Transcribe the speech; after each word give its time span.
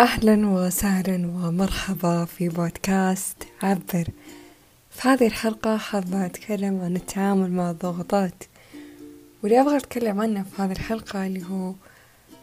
أهلا 0.00 0.46
وسهلا 0.46 1.26
ومرحبا 1.26 2.24
في 2.24 2.48
بودكاست 2.48 3.36
عبر. 3.62 4.08
في 4.90 5.08
هذه 5.08 5.26
الحلقة 5.26 5.76
حابة 5.76 6.26
أتكلم 6.26 6.80
عن 6.80 6.96
التعامل 6.96 7.52
مع 7.52 7.70
الضغوطات 7.70 8.44
واللي 9.42 9.60
أبغى 9.60 9.76
أتكلم 9.76 10.20
عنه 10.20 10.42
في 10.42 10.62
هذه 10.62 10.72
الحلقة 10.72 11.26
اللي 11.26 11.44
هو 11.50 11.74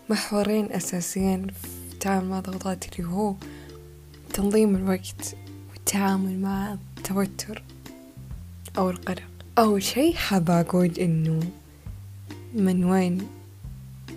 محورين 0.09 0.71
أساسيين 0.71 1.47
في 1.47 1.93
التعامل 1.93 2.29
مع 2.29 2.37
الضغوطات 2.37 2.99
اللي 2.99 3.09
هو 3.11 3.35
تنظيم 4.33 4.75
الوقت 4.75 5.35
والتعامل 5.73 6.39
مع 6.39 6.73
التوتر 6.97 7.63
أو 8.77 8.89
القلق. 8.89 9.23
أول 9.57 9.83
شي 9.83 10.13
حابة 10.13 10.59
أقول 10.59 10.91
إنه 10.99 11.39
من 12.53 12.83
وين 12.83 13.27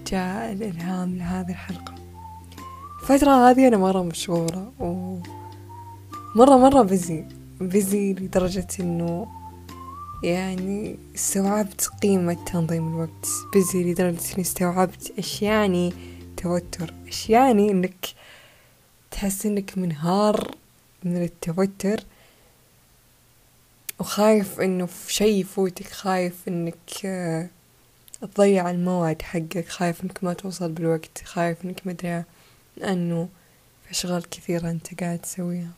جاء 0.07 0.53
الإلهام 0.53 1.19
لهذه 1.19 1.51
الحلقة؟ 1.51 2.00
الفترة 3.11 3.51
هذه 3.51 3.69
أنا 3.69 3.77
مرة 3.77 4.03
مشغولة 4.03 4.73
و 4.81 5.19
مرة 6.37 6.57
مرة 6.57 6.83
بزي 6.83 7.25
بزي 7.61 8.13
لدرجة 8.13 8.67
إنه 8.81 9.27
يعني 10.23 10.97
استوعبت 11.15 11.91
قيمة 12.03 12.45
تنظيم 12.45 12.89
الوقت 12.89 13.27
بزي 13.55 13.93
لدرجة 13.93 14.33
إني 14.35 14.41
استوعبت 14.41 15.13
إيش 15.19 15.43
يعني 15.43 15.93
توتر 16.37 16.95
إيش 17.07 17.31
يعني 17.31 17.71
إنك 17.71 18.07
تحس 19.11 19.47
إنك 19.47 19.79
منهار 19.79 20.55
من 21.05 21.23
التوتر 21.23 22.01
وخايف 24.01 24.61
إنه 24.61 24.87
في 24.87 25.13
شي 25.13 25.41
يفوتك 25.41 25.87
خايف 25.87 26.35
إنك 26.49 27.05
آه، 27.05 27.49
تضيع 28.35 28.71
الموعد 28.71 29.23
حقك 29.23 29.69
خايف 29.69 30.05
إنك 30.05 30.25
ما 30.25 30.33
توصل 30.33 30.73
بالوقت 30.73 31.23
خايف 31.25 31.65
إنك 31.65 31.87
مدري 31.87 32.25
لأنه 32.81 33.29
في 33.85 33.91
أشغال 33.91 34.29
كثيرة 34.31 34.71
أنت 34.71 35.01
قاعد 35.01 35.19
تسويها. 35.19 35.71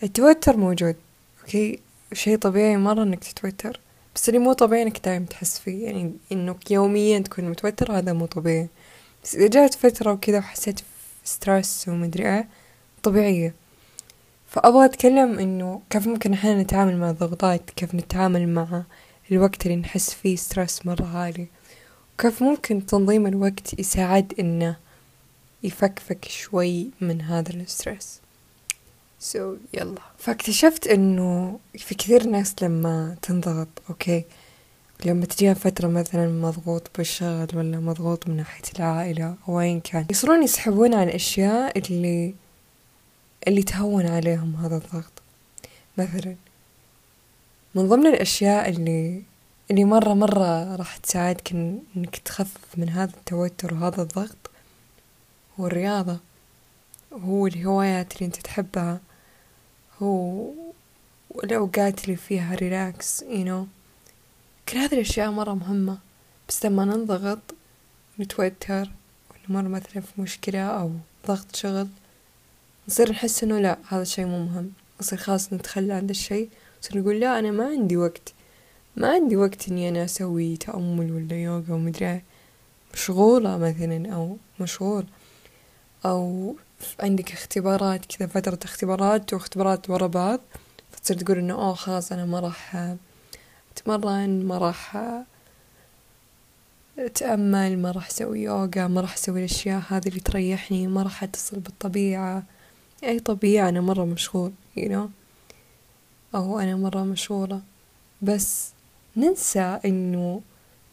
فالتوتر 0.00 0.56
موجود 0.56 0.96
okay؟ 1.40 1.80
شيء 2.12 2.38
طبيعي 2.38 2.76
مرة 2.76 3.02
إنك 3.02 3.24
تتوتر 3.24 3.80
بس 4.14 4.28
اللي 4.28 4.40
مو 4.40 4.52
طبيعي 4.52 4.82
إنك 4.82 5.04
دايم 5.04 5.24
تحس 5.24 5.58
فيه 5.58 5.86
يعني 5.86 6.12
إنك 6.32 6.70
يوميا 6.70 7.18
تكون 7.18 7.44
متوتر 7.44 7.92
هذا 7.92 8.12
مو 8.12 8.26
طبيعي. 8.26 8.68
بس 9.24 9.34
إذا 9.36 9.48
جات 9.48 9.74
فترة 9.74 10.12
وكذا 10.12 10.38
وحسيت 10.38 10.80
stress 11.24 11.88
ومدري 11.88 12.28
إيه 12.28 12.48
طبيعية. 13.02 13.54
فأبغى 14.48 14.84
أتكلم 14.84 15.38
إنه 15.38 15.82
كيف 15.90 16.06
ممكن 16.06 16.32
إحنا 16.32 16.62
نتعامل 16.62 16.96
مع 16.96 17.10
الضغوطات 17.10 17.70
كيف 17.70 17.94
نتعامل 17.94 18.48
مع 18.48 18.82
الوقت 19.32 19.66
اللي 19.66 19.76
نحس 19.76 20.14
فيه 20.14 20.36
stress 20.36 20.86
مرة 20.86 21.16
عالي. 21.16 21.46
كيف 22.20 22.42
ممكن 22.42 22.86
تنظيم 22.86 23.26
الوقت 23.26 23.78
يساعد 23.78 24.32
إنه 24.40 24.76
يفكفك 25.62 26.24
شوي 26.24 26.90
من 27.00 27.22
هذا 27.22 27.52
ال 27.52 27.61
stress؟ 27.61 28.20
so 29.18 29.54
so, 29.54 29.58
يلا. 29.74 30.00
فاكتشفت 30.18 30.86
إنه 30.86 31.58
في 31.78 31.94
كثير 31.94 32.26
ناس 32.26 32.54
لما 32.62 33.16
تنضغط 33.22 33.68
okay 33.90 34.24
لما 35.06 35.26
تجيها 35.26 35.54
فترة 35.54 35.88
مثلا 35.88 36.28
مضغوط 36.28 36.90
بالشغل 36.96 37.48
ولا 37.54 37.80
مضغوط 37.80 38.28
من 38.28 38.36
ناحية 38.36 38.62
العائلة 38.78 39.34
أو 39.48 39.60
أيا 39.60 39.78
كان 39.78 40.06
يصيرون 40.10 40.42
يسحبون 40.42 40.94
على 40.94 41.10
الأشياء 41.10 41.78
اللي 41.78 42.34
اللي 43.48 43.62
تهون 43.62 44.06
عليهم 44.06 44.56
هذا 44.56 44.76
الضغط. 44.76 45.12
مثلا 45.98 46.36
من 47.74 47.88
ضمن 47.88 48.06
الأشياء 48.06 48.68
اللي 48.68 49.22
اللي 49.70 49.84
مرة 49.84 50.14
مرة 50.14 50.76
راح 50.76 50.96
تساعدك 50.96 51.52
إنك 51.96 52.16
تخفف 52.16 52.78
من 52.78 52.88
هذا 52.88 53.10
التوتر 53.10 53.74
وهذا 53.74 54.02
الضغط. 54.02 54.50
هو 55.60 55.66
الرياضة 55.66 56.18
هو 57.12 57.46
الهوايات 57.46 58.12
اللي 58.14 58.26
أنت 58.26 58.36
تحبها. 58.36 59.00
هو 60.02 60.50
الأوقات 61.44 62.04
اللي 62.04 62.16
فيها 62.16 62.54
ريلاكس 62.54 63.24
you 63.24 63.44
know. 63.46 63.66
كل 64.68 64.78
هذه 64.78 64.94
الأشياء 64.94 65.30
مرة 65.30 65.54
مهمة. 65.54 65.98
بس 66.48 66.66
لما 66.66 66.84
ننضغط 66.84 67.38
نتوتر 68.20 68.90
ونمر 69.48 69.68
مثلا 69.68 70.02
في 70.02 70.20
مشكلة 70.20 70.60
أو 70.60 70.92
ضغط 71.26 71.56
شغل 71.56 71.88
نصير 72.88 73.10
نحس 73.10 73.44
إنه 73.44 73.58
لا 73.58 73.78
هذا 73.88 74.02
الشي 74.02 74.24
مو 74.24 74.44
مهم. 74.44 74.72
نصير 75.00 75.18
خلاص 75.18 75.52
نتخلى 75.52 75.92
عن 75.92 76.10
الشي 76.10 76.48
نصير 76.82 76.98
نقول 76.98 77.20
لا 77.20 77.38
أنا 77.38 77.50
ما 77.50 77.66
عندي 77.66 77.96
وقت. 77.96 78.32
ما 78.96 79.08
عندي 79.08 79.36
وقت 79.36 79.68
إني 79.68 79.88
أنا 79.88 80.04
أسوي 80.04 80.56
تأمل 80.56 81.12
ولا 81.12 81.42
يوغا 81.42 81.74
ومدري 81.74 82.22
مشغولة 82.94 83.58
مثلا 83.58 84.14
أو 84.14 84.36
مشغول. 84.60 85.06
أو 86.04 86.56
عندك 87.00 87.32
اختبارات 87.32 88.06
كذا 88.06 88.28
فترة 88.28 88.58
اختبارات 88.64 89.34
واختبارات 89.34 89.90
ورا 89.90 90.06
بعض. 90.06 90.40
فتصير 90.90 91.16
تقول 91.16 91.38
إنه 91.38 91.54
أوه 91.54 91.74
خلاص 91.74 92.12
أنا 92.12 92.24
ما 92.24 92.40
راح 92.40 92.94
أتمرن 93.72 94.44
ما 94.44 94.58
راح 94.58 94.96
أتأمل 96.98 97.78
ما 97.78 97.90
راح 97.90 98.06
أسوي 98.08 98.42
يوغا 98.42 98.86
ما 98.86 99.00
راح 99.00 99.14
أسوي 99.14 99.38
الأشياء 99.38 99.82
هذه 99.88 100.08
اللي 100.08 100.20
تريحني 100.20 100.86
ما 100.86 101.02
راح 101.02 101.22
أتصل 101.22 101.60
بالطبيعة. 101.60 102.42
أي 103.04 103.20
طبيعة 103.20 103.68
أنا 103.68 103.80
مرة 103.80 104.04
مشغول 104.04 104.52
you 104.76 104.88
know. 104.88 105.08
أو 106.34 106.60
أنا 106.60 106.76
مرة 106.76 107.02
مشغولة. 107.04 107.60
بس 108.22 108.70
ننسى 109.20 109.80
إنه 109.84 110.40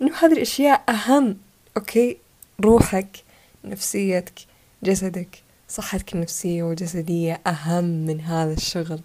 إنه 0.02 0.16
هذه 0.20 0.34
الأشياء 0.34 0.84
أهم 0.90 1.38
أوكي؟ 1.78 2.18
روحك 2.62 3.24
نفسيتك 3.64 4.40
جسدك 4.84 5.44
صحتك 5.70 6.16
النفسية 6.16 6.64
والجسدية 6.64 7.42
أهم 7.48 7.84
من 7.84 8.22
هذا 8.22 8.54
الشغل 8.54 9.00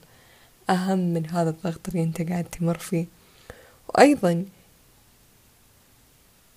أهم 0.70 0.98
من 0.98 1.26
هذا 1.26 1.50
الضغط 1.50 1.88
اللي 1.88 2.02
أنت 2.02 2.22
قاعد 2.22 2.44
تمر 2.44 2.78
فيه. 2.78 3.06
وأيضا 3.88 4.44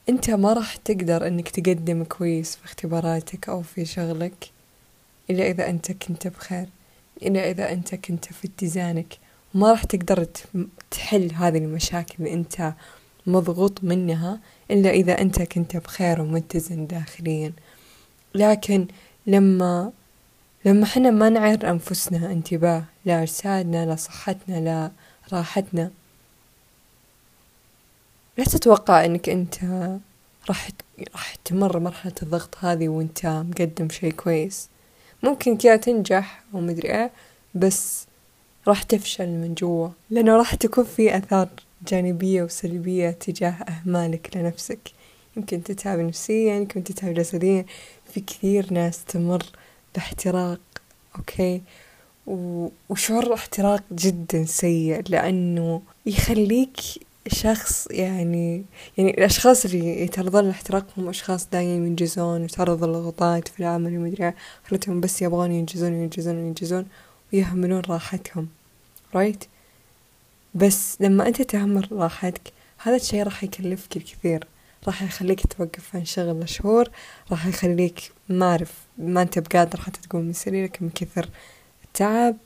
أنت 0.10 0.30
ما 0.30 0.54
راح 0.54 0.76
تقدر 0.76 1.28
أنك 1.28 1.50
تقدم 1.50 2.04
كويس 2.04 2.56
في 2.56 2.66
اختباراتك 2.66 3.50
أو 3.50 3.62
في 3.62 3.86
شغلك 3.86 4.52
إلا 5.30 5.48
إذا 5.48 5.70
أنت 5.70 5.92
كنت 5.92 6.28
بخير 6.28 6.66
إلا 7.22 7.50
إذا 7.52 7.72
أنت 7.72 7.96
كنت 7.96 8.26
في 8.26 8.48
اتزانك. 8.48 9.18
ما 9.56 9.72
راح 9.72 9.84
تقدر 9.84 10.28
تحل 10.92 11.32
هذه 11.34 11.58
المشاكل 11.58 12.16
اللي 12.20 12.34
أنت 12.34 12.74
مضغوط 13.28 13.84
منها 13.84 14.40
إلا 14.72 14.90
إذا 14.90 15.22
أنت 15.22 15.42
كنت 15.42 15.78
بخير 15.78 16.22
ومتزن 16.22 16.88
داخليا. 16.88 17.54
لكن 18.36 18.88
لما 19.28 19.92
لما 20.66 20.86
حنا 20.86 21.12
ما 21.12 21.30
نعير 21.30 21.70
أنفسنا 21.70 22.32
انتباه 22.32 22.84
لأجسادنا 23.06 23.94
لصحتنا 23.94 24.92
لراحتنا 25.32 25.92
لا 28.38 28.44
تتوقع 28.44 29.06
إنك 29.06 29.30
أنت 29.30 29.56
راح 30.50 30.70
راح 31.14 31.36
تمر 31.36 31.80
مرحلة 31.80 32.14
الضغط 32.24 32.56
هذه 32.60 32.90
وأنت 32.90 33.26
مقدم 33.26 33.90
شي 33.90 34.12
كويس. 34.12 34.70
ممكن 35.24 35.58
كذا 35.58 35.76
تنجح 35.76 36.44
ومدري 36.54 36.92
إيه 36.92 37.12
بس 37.56 38.05
راح 38.68 38.84
تفشل 38.84 39.28
من 39.28 39.54
جوا. 39.54 39.90
لأنه 40.10 40.38
راح 40.38 40.56
تكون 40.56 40.84
في 40.84 41.18
آثار 41.18 41.50
جانبية 41.88 42.44
وسلبية 42.44 43.10
تجاه 43.10 43.52
أهمالك 43.52 44.38
لنفسك. 44.38 44.80
يمكن 45.38 45.64
تتعب 45.64 46.00
نفسيا 46.00 46.56
يمكن 46.56 46.84
تتعب 46.84 47.14
جسديا. 47.14 47.66
في 48.14 48.20
كثير 48.20 48.74
ناس 48.74 49.04
تمر 49.06 49.44
باحتراق 49.96 50.60
okay؟ 51.18 51.62
وشعور 52.90 53.34
احتراق 53.34 53.84
جدا 53.92 54.46
سيء 54.46 55.04
لأنه 55.10 55.82
يخليك 56.06 56.80
شخص 57.28 57.88
يعني 57.92 58.64
يعني 58.98 59.12
الأشخاص 59.12 59.66
اللي 59.66 60.02
يتعرضون 60.02 60.44
للاحتراق 60.44 60.86
هم 60.98 61.10
أشخاص 61.10 61.48
دايما 61.50 61.88
ينجزون 61.88 62.42
ويتعرضون 62.42 62.90
لضغوطات 62.90 63.48
في 63.48 63.60
العمل 63.60 63.98
ومدري 63.98 64.34
خلتهم 64.68 65.02
بس 65.02 65.22
يبغون 65.22 65.52
ينجزون 65.52 65.92
وينجزون 65.94 66.36
وينجزون 66.36 66.86
ويهملون 67.36 67.82
راحتهم 67.90 68.48
right 69.16 69.44
بس 70.56 71.02
لما 71.02 71.28
أنت 71.28 71.42
تهمل 71.42 71.88
راحتك 71.92 72.54
هذا 72.78 72.96
الشي 72.96 73.24
راح 73.24 73.44
يكلفك 73.44 73.98
الكثير 73.98 74.48
راح 74.88 75.02
يخليك 75.02 75.48
توقف 75.48 75.96
عن 75.96 76.06
شغل 76.06 76.40
لشهور 76.40 76.90
راح 77.32 77.46
يخليك 77.46 78.12
ما 78.30 78.46
أعرف 78.46 78.74
ما 78.98 79.22
أنت 79.22 79.40
بقادر 79.40 79.82
حتى 79.82 80.00
تقوم 80.02 80.22
من 80.22 80.34
سريرك 80.34 80.82
من 80.82 80.90
كثر 80.90 81.30
التعب 81.86 82.38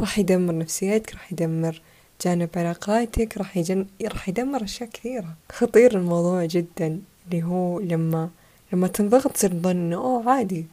راح 0.00 0.18
يدمر 0.18 0.58
نفسيتك 0.58 1.12
راح 1.12 1.32
يدمر 1.32 1.82
جانب 2.24 2.48
علاقاتك 2.56 3.38
راح 3.38 3.56
يجن... 3.56 3.86
راح 4.02 4.28
يدمر 4.28 4.64
أشياء 4.64 4.90
كثيرة. 4.90 5.36
خطير 5.52 5.96
الموضوع 5.96 6.44
جدا 6.44 7.00
اللي 7.26 7.42
هو 7.42 7.80
لما 7.80 8.30
لما 8.72 8.86
تنضغط 8.86 9.32
تصير 9.32 9.50
تظن 9.50 9.70
إنه 9.70 9.96
أوه 9.96 10.30
عادي. 10.30 10.66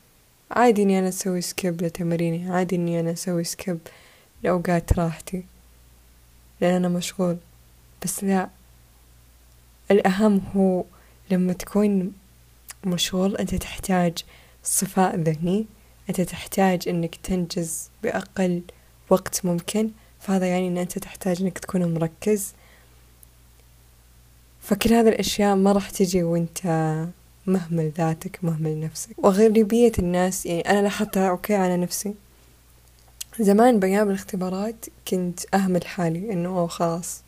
عادي 0.51 0.83
إني 0.83 0.99
أنا 0.99 1.07
أسوي 1.07 1.41
skip 1.41 1.81
لتماريني 1.81 2.51
عادي 2.51 2.75
إني 2.75 2.99
أنا 2.99 3.11
أسوي 3.11 3.43
skip 3.43 3.79
لأوقات 4.43 4.99
راحتي 4.99 5.45
لأن 6.61 6.73
أنا 6.73 6.87
مشغول. 6.87 7.37
بس 8.03 8.23
لا 8.23 8.49
الأهم 9.91 10.41
هو 10.55 10.83
لما 11.31 11.53
تكون 11.53 12.13
مشغول 12.85 13.35
أنت 13.35 13.55
تحتاج 13.55 14.17
صفاء 14.63 15.15
ذهني 15.15 15.65
أنت 16.09 16.21
تحتاج 16.21 16.89
أنك 16.89 17.15
تنجز 17.15 17.89
بأقل 18.03 18.61
وقت 19.09 19.45
ممكن. 19.45 19.91
فهذا 20.19 20.45
يعني 20.45 20.67
أن 20.67 20.77
أنت 20.77 20.99
تحتاج 20.99 21.41
أنك 21.41 21.59
تكون 21.59 21.93
مركز. 21.93 22.53
فكل 24.61 24.93
هذه 24.93 25.09
الأشياء 25.09 25.55
ما 25.55 25.71
راح 25.71 25.89
تجي 25.89 26.23
وأنت 26.23 26.67
مهمل 27.47 27.91
ذاتك 27.97 28.39
مهمل 28.43 28.79
نفسك. 28.79 29.09
وغالبية 29.17 29.91
الناس 29.99 30.45
يعني 30.45 30.61
أنا 30.61 30.81
لاحظتها 30.81 31.29
أوكي 31.29 31.55
على 31.55 31.77
نفسي. 31.77 32.13
زمان 33.39 33.79
بأيام 33.79 34.09
الاختبارات 34.09 34.85
كنت 35.07 35.39
أهمل 35.53 35.87
حالي 35.87 36.33
إنه 36.33 36.49
أوه 36.49 36.67
خلاص. 36.67 37.21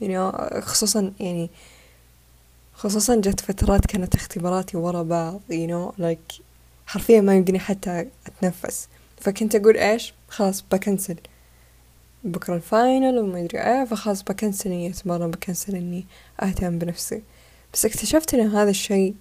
يعني 0.00 0.32
خصوصا 0.60 1.12
يعني 1.20 1.50
خصوصا 2.74 3.16
جت 3.16 3.40
فترات 3.40 3.86
كانت 3.86 4.14
اختباراتي 4.14 4.76
ورا 4.76 5.02
بعض 5.02 5.40
you 5.50 5.70
know 5.70 6.00
like 6.02 6.40
حرفيا 6.86 7.20
ما 7.20 7.36
يمديني 7.36 7.58
حتى 7.58 8.06
أتنفس. 8.26 8.88
فكنت 9.20 9.54
أقول 9.54 9.76
إيش؟ 9.76 10.14
خلاص 10.28 10.64
بكنسل. 10.72 11.16
بكرة 12.24 12.54
الفاينل 12.54 13.18
وما 13.18 13.40
أدري 13.40 13.60
إيه 13.60 13.84
فخلاص 13.84 14.22
بكنسل 14.22 14.70
إني 14.70 14.90
أتمرن 14.90 15.30
بكنسل 15.30 15.76
إني 15.76 16.06
أهتم 16.42 16.78
بنفسي. 16.78 17.22
بس 17.72 17.84
اكتشفت 17.86 18.34
إن 18.34 18.50
هذا 18.50 18.70
الشيء 18.70 19.14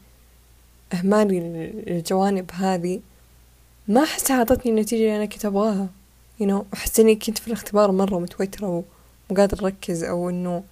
إهمالي 0.94 1.40
للجوانب 1.40 2.52
هذه 2.54 3.00
ما 3.88 4.04
أحس 4.04 4.32
عطتني 4.32 4.72
النتيجة 4.72 5.02
اللي 5.02 5.16
أنا 5.16 5.26
كنت 5.26 5.46
أبغاها. 5.46 5.90
You 6.42 6.46
know 6.46 6.64
أحس 6.74 7.00
إني 7.00 7.16
كنت 7.16 7.38
في 7.38 7.48
الاختبار 7.48 7.92
مرة 7.92 8.20
متوترة 8.20 8.68
ومو 8.68 8.84
قادرة 9.38 9.66
أركز 9.66 10.04
أو 10.04 10.30
إنه 10.30 10.64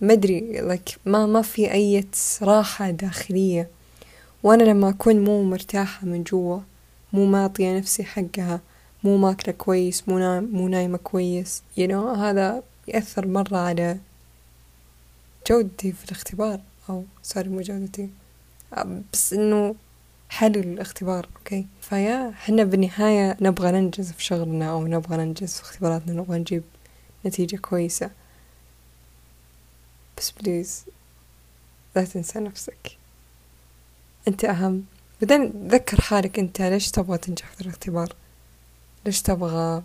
ما 0.00 0.12
أدري 0.12 0.62
ما 1.06 1.26
ما 1.26 1.42
في 1.42 1.72
أي 1.72 2.04
راحة 2.42 2.90
داخلية. 2.90 3.68
وأنا 4.42 4.62
لما 4.62 4.88
أكون 4.88 5.24
مو 5.24 5.42
مرتاحة 5.42 6.06
من 6.06 6.22
جوا 6.22 6.58
مو 7.12 7.26
معطية 7.26 7.78
نفسي 7.78 8.04
حقها 8.04 8.60
مو 9.04 9.16
ماكلة 9.16 9.54
كويس 9.54 10.08
مو, 10.08 10.18
نايم 10.18 10.48
مو 10.52 10.68
نايمة 10.68 10.98
كويس 10.98 11.62
you 11.80 11.88
know 11.88 11.92
هذا 12.18 12.62
يأثر 12.88 13.26
مرة 13.26 13.56
على 13.56 13.98
جودتي 15.50 15.92
في 15.92 16.04
الاختبار 16.04 16.60
أو 16.90 17.04
سوري 17.22 17.48
مو 17.48 17.60
جودتي. 17.60 18.08
بس 19.12 19.32
إنه 19.32 19.74
حل 20.28 20.56
الاختبار 20.56 21.28
okay؟ 21.36 21.66
فإحنا 21.80 22.64
بالنهاية 22.64 23.36
نبغى 23.40 23.70
ننجز 23.72 24.12
في 24.12 24.24
شغلنا 24.24 24.70
أو 24.70 24.86
نبغى 24.86 25.16
ننجز 25.16 25.54
في 25.54 25.62
اختباراتنا 25.62 26.12
نبغى 26.12 26.38
نجيب 26.38 26.62
نتيجة 27.26 27.56
كويسة. 27.56 28.10
بس 30.18 30.30
please 30.30 30.84
لا 31.96 32.04
تنسى 32.04 32.38
نفسك. 32.38 32.96
أنت 34.28 34.44
أهم. 34.44 34.84
بعدين 35.22 35.68
ذكر 35.68 36.00
حالك 36.00 36.38
أنت 36.38 36.62
ليش 36.62 36.90
تبغى 36.90 37.18
تنجح 37.18 37.46
في 37.52 37.60
الاختبار؟ 37.60 38.12
ليش 39.06 39.22
تبغى 39.22 39.82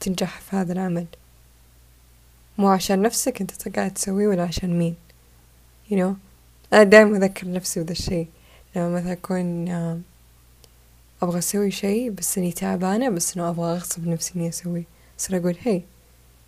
تنجح 0.00 0.40
في 0.40 0.56
هذا 0.56 0.72
العمل؟ 0.72 1.06
مو 2.58 2.68
عشان 2.68 3.02
نفسك 3.02 3.40
أنت 3.40 3.68
قاعد 3.76 3.94
تسويه 3.94 4.28
ولا 4.28 4.42
عشان 4.42 4.78
مين؟ 4.78 4.96
You 5.90 5.94
know 5.94 6.33
أنا 6.74 6.82
دايما 6.82 7.16
أذكر 7.16 7.50
نفسي 7.50 7.80
بذا 7.80 7.92
الشي 7.92 8.26
لما 8.76 8.90
مثلا 8.90 9.12
أكون 9.12 9.68
أبغى 11.22 11.38
أسوي 11.38 11.70
شي 11.70 12.10
بس 12.10 12.38
إني 12.38 12.52
تعبانة 12.52 13.08
بس 13.08 13.36
إنه 13.36 13.48
أبغى 13.48 13.72
أغصب 13.72 14.08
نفسي 14.08 14.32
إني 14.36 14.48
أسويه 14.48 14.84
صار 15.18 15.36
أقول 15.36 15.56
هي 15.62 15.82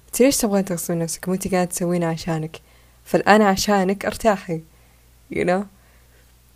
أنت 0.06 0.20
ليش 0.20 0.36
تبغى 0.36 0.62
تغصب 0.62 0.94
نفسك؟ 0.94 1.28
مو 1.28 1.34
أنت 1.34 1.54
قاعد 1.54 1.68
تسوينه 1.68 2.06
عشانك. 2.06 2.60
فالآن 3.04 3.42
عشانك 3.42 4.06
أرتاحي 4.06 4.60
you 5.34 5.44
know. 5.44 5.64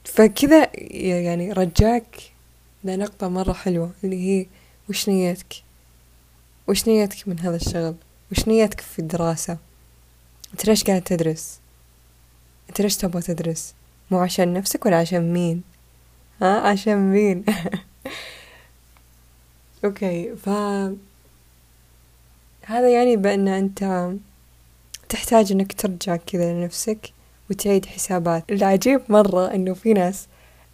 فكذا 0.04 0.70
يعني 0.90 1.52
رجعك 1.52 2.32
لنقطة 2.84 3.28
مرة 3.28 3.52
حلوة 3.52 3.90
اللي 4.04 4.16
هي 4.16 4.46
وش 4.88 5.08
نيتك؟ 5.08 5.54
وش 6.68 6.88
نيتك 6.88 7.28
من 7.28 7.38
هذا 7.40 7.56
الشغل؟ 7.56 7.94
وش 8.32 8.48
نيتك 8.48 8.80
في 8.80 8.98
الدراسة؟ 8.98 9.58
أنت 10.52 10.66
ليش 10.66 10.84
قاعد 10.84 11.02
تدرس؟ 11.02 11.59
أنت 12.70 12.80
ليش 12.80 12.96
تبغى 12.96 13.22
تدرس؟ 13.22 13.74
مو 14.10 14.18
عشان 14.18 14.54
نفسك 14.54 14.86
ولا 14.86 14.96
عشان 14.96 15.32
مين؟ 15.32 15.62
ها؟ 16.42 16.60
عشان 16.60 17.12
مين؟ 17.12 17.44
أوكي 19.84 20.36
ف 20.36 20.48
هذا 22.64 22.88
يعني 22.88 23.16
بأن 23.16 23.48
أنت 23.48 24.10
تحتاج 25.08 25.52
أنك 25.52 25.72
ترجع 25.72 26.16
كذا 26.16 26.52
لنفسك 26.52 27.12
وتعيد 27.50 27.86
حسابات. 27.86 28.44
العجيب 28.50 29.00
مرة 29.08 29.54
إنه 29.54 29.74
في 29.74 29.92
ناس 29.92 30.26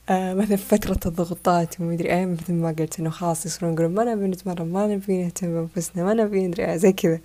آه 0.09 0.35
مثلا 0.35 0.57
فترة 0.57 1.01
الضغوطات 1.07 1.81
ومدري 1.81 2.11
إيه 2.13 2.27
مثل 2.27 2.53
ما 2.53 2.69
قلت 2.79 3.01
إنه 3.01 3.11
خلاص 3.11 3.47
يصيرون 3.47 3.75
يقولون 3.75 3.95
ما 3.95 4.05
نبي 4.15 4.27
نتمرن 4.27 4.73
ما 4.73 4.87
نبي 4.87 5.25
نهتم 5.25 5.67
بنفسنا 5.67 6.05
ما 6.05 6.15
نبي 6.15 6.47
ندري 6.47 6.65
إيه 6.67 6.77
زي 6.77 6.93
كذا. 6.93 7.21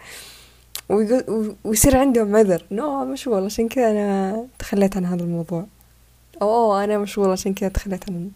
ويصير 0.91 1.97
عندهم 1.97 2.35
عذر 2.35 2.65
انه 2.71 3.05
مشغول 3.05 3.45
عشان 3.45 3.67
كذا 3.67 3.91
أنا 3.91 4.45
تخليت 4.59 4.97
عن 4.97 5.05
هذا 5.05 5.23
الموضوع. 5.23 5.65
أو 6.41 6.49
أوه 6.49 6.83
أنا 6.83 6.97
مشغول 6.97 7.29
عشان 7.29 7.53
كذا 7.53 7.69
تخليت 7.69 8.09
عن 8.09 8.31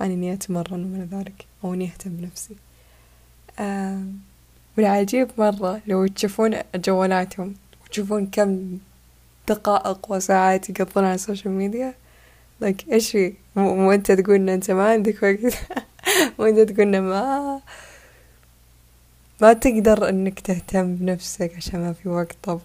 عن 0.00 0.10
إني 0.10 0.32
أتمرن 0.32 0.84
ومن 0.84 1.08
ذلك 1.12 1.46
أو 1.64 1.74
إني 1.74 1.84
أهتم 1.84 2.10
بنفسي. 2.10 2.56
آه 3.58 4.02
والعجيب 4.78 5.28
مرة 5.38 5.80
لو 5.86 6.06
تشوفون 6.06 6.56
جوالاتهم 6.74 7.54
وتشوفون 7.84 8.26
كم 8.26 8.78
دقائق 9.48 10.12
وساعات 10.12 10.70
يقضون 10.70 11.04
على 11.04 11.14
ال 11.14 11.20
social 11.20 11.54
media 11.54 11.94
لك 12.60 12.84
إيش 12.92 13.10
في؟ 13.10 13.34
مو 13.56 13.92
أنت 13.92 14.12
تقول 14.12 14.36
ان 14.36 14.48
أنت 14.48 14.70
ما 14.70 14.88
عندك 14.88 15.22
وقت. 15.22 15.54
مو 16.38 16.46
أنت 16.46 16.70
تقول 16.70 16.98
ما 16.98 17.60
ما 19.40 19.52
تقدر 19.52 20.08
إنك 20.08 20.40
تهتم 20.40 20.94
بنفسك 20.96 21.52
عشان 21.56 21.80
ما 21.80 21.92
في 21.92 22.08
وقت 22.08 22.36
طب 22.42 22.60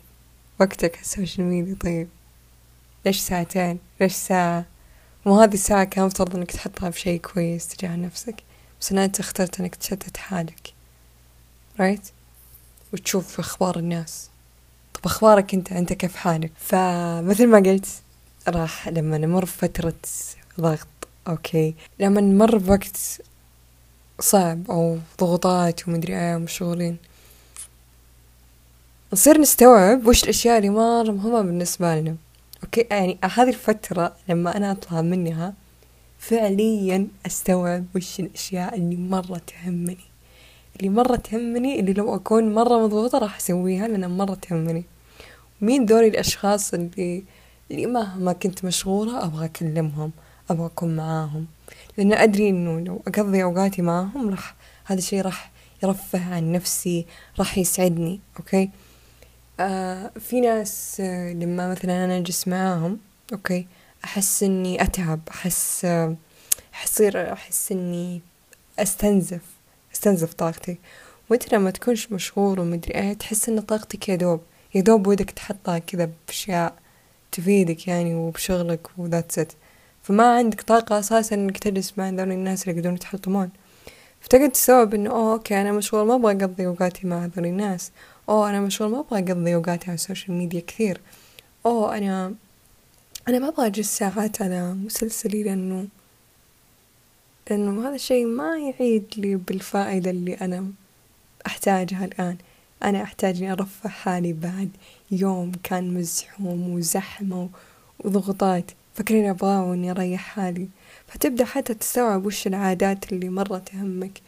وقتك 0.59 0.93
على 0.95 1.01
ال 1.01 1.08
social 1.08 1.47
media. 1.47 1.75
طيب 1.81 2.07
ليش 3.05 3.19
ساعتين؟ 3.19 3.79
ليش 4.01 4.13
ساعة؟ 4.13 4.65
مو 5.25 5.41
هذه 5.41 5.53
الساعة 5.53 5.83
كان 5.83 6.05
مفترض 6.05 6.35
إنك 6.35 6.51
تحطها 6.51 6.89
في 6.89 6.99
شيء 6.99 7.19
كويس 7.19 7.67
تجاه 7.67 7.95
نفسك 7.95 8.35
بس 8.81 8.91
أنت 8.91 9.19
اخترت 9.19 9.59
إنك 9.59 9.75
تشتت 9.75 10.17
حالك. 10.17 10.73
right 11.79 12.07
وتشوف 12.93 13.39
أخبار 13.39 13.79
الناس. 13.79 14.29
طب 14.93 15.05
أخبارك 15.05 15.53
أنت؟ 15.53 15.71
أنت 15.71 15.93
كيف 15.93 16.15
حالك؟ 16.15 16.51
فمثل 16.57 17.47
ما 17.47 17.57
قلت 17.57 17.87
راح 18.47 18.87
لما 18.87 19.17
نمر 19.17 19.43
بفترة 19.43 19.93
ضغط 20.59 20.87
okay؟ 21.27 21.75
لما 21.99 22.21
نمر 22.21 22.57
بوقت 22.57 23.21
صعب 24.19 24.71
أو 24.71 24.97
ضغوطات 25.19 25.87
ومدري 25.87 26.19
إيه 26.19 26.35
ومشغولين. 26.35 26.97
نصير 29.13 29.41
نستوعب 29.41 30.07
وش 30.07 30.23
الأشياء 30.23 30.57
اللي 30.57 30.69
مرة 30.69 31.11
مهمة 31.11 31.41
بالنسبة 31.41 31.95
لنا. 31.99 32.15
أوكي؟ 32.63 32.81
يعني 32.91 33.17
هذه 33.23 33.49
الفترة 33.49 34.15
لما 34.29 34.57
أنا 34.57 34.71
أطلع 34.71 35.01
منها 35.01 35.53
فعليا 36.19 37.07
أستوعب 37.25 37.85
وش 37.95 38.19
الأشياء 38.19 38.75
اللي 38.75 38.95
مرة 38.95 39.41
تهمني. 39.47 39.97
اللي 40.77 40.89
مرة 40.89 41.15
تهمني 41.15 41.79
اللي 41.79 41.93
لو 41.93 42.15
أكون 42.15 42.53
مرة 42.53 42.83
مضغوطة 42.85 43.17
راح 43.17 43.37
أسويها 43.37 43.87
لأنها 43.87 44.09
مرة 44.09 44.33
تهمني. 44.33 44.83
مين 45.61 45.85
دوري 45.85 46.07
الأشخاص 46.07 46.73
اللي 46.73 47.23
اللي 47.71 47.85
مهما 47.85 48.33
كنت 48.33 48.65
مشغولة 48.65 49.25
أبغى 49.25 49.45
أكلمهم؟ 49.45 50.11
أبغى 50.49 50.65
أكون 50.65 50.95
معاهم. 50.95 51.45
لأن 51.97 52.13
أدري 52.13 52.49
إنه 52.49 52.79
لو 52.79 53.01
أقضي 53.07 53.43
أوقاتي 53.43 53.81
معاهم 53.81 54.29
راح 54.29 54.55
هذا 54.85 54.99
الشي 54.99 55.21
راح 55.21 55.51
يرفه 55.83 56.35
عن 56.35 56.51
نفسي 56.51 57.05
راح 57.39 57.57
يسعدني 57.57 58.19
okay؟ 58.39 58.69
آه 59.59 60.11
في 60.19 60.41
ناس 60.41 60.97
آه 61.01 61.33
لما 61.33 61.71
مثلا 61.71 62.05
أنا 62.05 62.17
أجلس 62.17 62.47
معاهم 62.47 62.97
okay؟ 63.33 63.67
أحس 64.03 64.43
إني 64.43 64.83
أتعب 64.83 65.19
أحس 65.31 65.85
آه 65.85 66.15
أحصير 66.73 67.33
أحس 67.33 67.71
إني 67.71 68.21
أستنزف 68.79 69.41
أستنزف 69.93 70.33
طاقتي. 70.33 70.77
وأنت 71.29 71.53
لما 71.53 71.71
تكون 71.71 72.11
مشغول 72.11 72.59
ومدري 72.59 72.93
إيه 72.95 73.13
تحس 73.13 73.49
إن 73.49 73.61
طاقتك 73.61 74.09
يدوب 74.09 74.41
يدوب 74.75 75.07
ودك 75.07 75.31
تحطها 75.31 75.79
كذا 75.79 76.09
بأشياء 76.27 76.75
تفيدك 77.31 77.87
يعني 77.87 78.15
وبشغلك 78.15 78.87
و 78.97 79.03
that's 79.03 79.39
it 79.39 79.51
فما 80.09 80.37
عندك 80.37 80.61
طاقة 80.61 80.99
أساسا 80.99 81.35
إنك 81.35 81.57
تجلس 81.57 81.93
مع 81.97 82.09
ذول 82.09 82.31
الناس 82.31 82.63
اللي 82.63 82.77
يقدرون 82.77 82.95
يتحطمون 82.95 83.49
فتقعد 84.21 84.51
تستوعب 84.51 84.93
إنه 84.93 85.09
أوه 85.09 85.33
okay 85.33 85.61
أنا 85.61 85.71
مشغول 85.71 86.07
ما 86.07 86.15
أبغى 86.15 86.31
أقضي 86.31 86.65
أوقاتي 86.65 87.07
مع 87.07 87.25
هذول 87.25 87.45
الناس. 87.45 87.91
أوه 88.29 88.49
أنا 88.49 88.61
مشغول 88.61 88.91
ما 88.91 88.99
أبغى 88.99 89.19
أقضي 89.19 89.55
أوقاتي 89.55 89.85
على 89.85 89.93
ال 89.93 89.99
social 89.99 90.37
media 90.37 90.61
كثير. 90.67 91.01
أوه 91.65 91.97
أنا 91.97 92.33
أنا 93.27 93.39
ما 93.39 93.47
أبغى 93.47 93.67
أجلس 93.67 93.97
ساعات 93.97 94.41
على 94.41 94.73
مسلسلي 94.73 95.43
لأنه 95.43 95.87
لأنه 97.49 97.87
هذا 97.87 97.95
الشيء 97.95 98.25
ما 98.25 98.57
يعيد 98.57 99.05
لي 99.17 99.35
بالفائدة 99.35 100.11
اللي 100.11 100.33
أنا 100.33 100.65
أحتاجها 101.47 102.05
الآن. 102.05 102.37
أنا 102.83 103.03
أحتاج 103.03 103.37
إني 103.37 103.51
أرفه 103.51 103.89
حالي 103.89 104.33
بعد. 104.33 104.69
يوم 105.11 105.51
كان 105.63 105.93
مزحوم 105.93 106.73
وزحمة 106.73 107.49
وضغوطات. 107.99 108.71
فكرين 108.99 109.29
أبغاه 109.29 109.63
وإني 109.63 109.91
أريح 109.91 110.21
حالي. 110.21 110.67
فتبدأ 111.07 111.45
حتى 111.45 111.73
تستوعب 111.73 112.25
وش 112.25 112.47
العادات 112.47 113.13
اللي 113.13 113.29
مرة 113.29 113.57
تهمك 113.57 114.21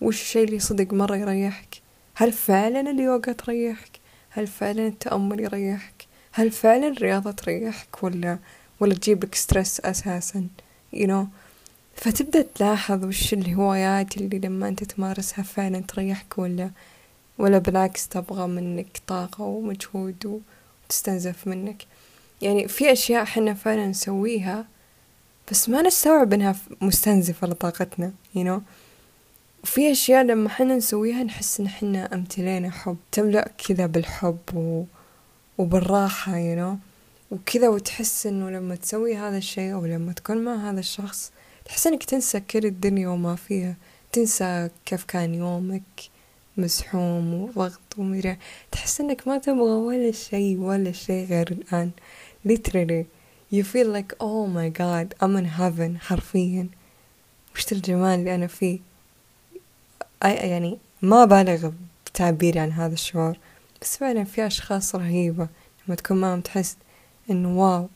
وش 0.00 0.20
الشي 0.20 0.42
اللي 0.44 0.58
صدق 0.58 0.92
مرة 0.92 1.16
يريحك. 1.16 1.82
هل 2.14 2.32
فعلا 2.32 2.80
اليوغا 2.80 3.32
تريحك؟ 3.32 3.90
هل 4.30 4.46
فعلا 4.46 4.86
التأمل 4.86 5.40
يريحك؟ 5.40 6.06
هل 6.32 6.50
فعلا 6.50 6.88
الرياضة 6.88 7.30
تريحك؟ 7.30 8.02
ولا 8.02 8.38
ولا 8.80 8.94
تجيب 8.94 9.24
لك 9.24 9.34
ستريس 9.34 9.80
أساسا؟ 9.80 10.46
You 10.94 11.06
know. 11.06 11.26
فتبدأ 11.96 12.42
تلاحظ 12.42 13.04
وش 13.04 13.32
الهوايات 13.32 14.16
اللي 14.16 14.38
لما 14.38 14.68
أنت 14.68 14.84
تمارسها 14.84 15.42
فعلا 15.42 15.80
تريحك 15.80 16.38
ولا 16.38 16.70
ولا 17.38 17.58
بالعكس 17.58 18.08
تبغى 18.08 18.46
منك 18.46 19.00
طاقة 19.06 19.44
ومجهود 19.44 20.42
وتستنزف 20.84 21.46
منك. 21.46 21.82
يعني 22.42 22.68
في 22.68 22.92
أشياء 22.92 23.24
حنا 23.24 23.54
فعلا 23.54 23.86
نسويها 23.86 24.66
بس 25.50 25.68
ما 25.68 25.82
نستوعب 25.82 26.32
إنها 26.32 26.56
مستنزفة 26.80 27.46
لطاقتنا 27.46 28.12
you 28.36 28.38
know. 28.38 28.60
وفي 29.64 29.92
أشياء 29.92 30.24
لما 30.24 30.48
حنا 30.48 30.76
نسويها 30.76 31.22
نحس 31.22 31.60
إن 31.60 31.68
حنا 31.68 32.14
أمتلينا 32.14 32.70
حب. 32.70 32.96
تملأ 33.12 33.50
كذا 33.68 33.86
بالحب 33.86 34.38
و... 34.54 34.84
وبالراحة 35.58 36.32
you 36.32 36.58
know. 36.58 36.76
وكذا 37.30 37.68
وتحس 37.68 38.26
إنه 38.26 38.50
لما 38.50 38.74
تسوي 38.74 39.16
هذا 39.16 39.38
الشيء 39.38 39.74
أو 39.74 39.86
لما 39.86 40.12
تكون 40.12 40.36
مع 40.44 40.70
هذا 40.70 40.80
الشخص 40.80 41.32
تحس 41.64 41.86
إنك 41.86 42.04
تنسى 42.04 42.40
كل 42.40 42.66
الدنيا 42.66 43.08
وما 43.08 43.36
فيها. 43.36 43.74
تنسى 44.12 44.70
كيف 44.86 45.04
كان 45.04 45.34
يومك 45.34 45.82
مزحوم 46.56 47.34
وضغط 47.34 47.80
ومدري 47.98 48.36
تحس 48.72 49.00
إنك 49.00 49.28
ما 49.28 49.38
تبغى 49.38 49.58
ولا 49.58 50.12
شيء 50.12 50.58
ولا 50.58 50.92
شيء 50.92 51.26
غير 51.26 51.48
الآن. 51.52 51.90
Literally 52.48 53.04
you 53.52 53.62
feel 53.62 53.88
like 53.98 54.14
oh 54.20 54.46
my 54.46 54.68
god 54.80 55.14
I'm 55.22 55.36
in 55.36 55.46
heaven 55.58 55.98
حرفيا. 56.00 56.68
وش 57.54 57.72
الجمال 57.72 58.18
اللي 58.18 58.34
أنا 58.34 58.46
فيه. 58.46 58.78
يعني 60.22 60.78
ما 61.02 61.24
بالغ 61.24 61.70
بتعبيري 62.06 62.60
عن 62.60 62.72
هذا 62.72 62.94
الشعور. 62.94 63.36
بس 63.82 63.96
فعلا 63.96 64.24
في 64.24 64.46
أشخاص 64.46 64.94
رهيبة. 64.94 65.48
لما 65.86 65.96
تكون 65.96 66.20
معهم 66.20 66.40
تحس 66.40 66.76
إنه 67.30 67.58
واو 67.58 67.88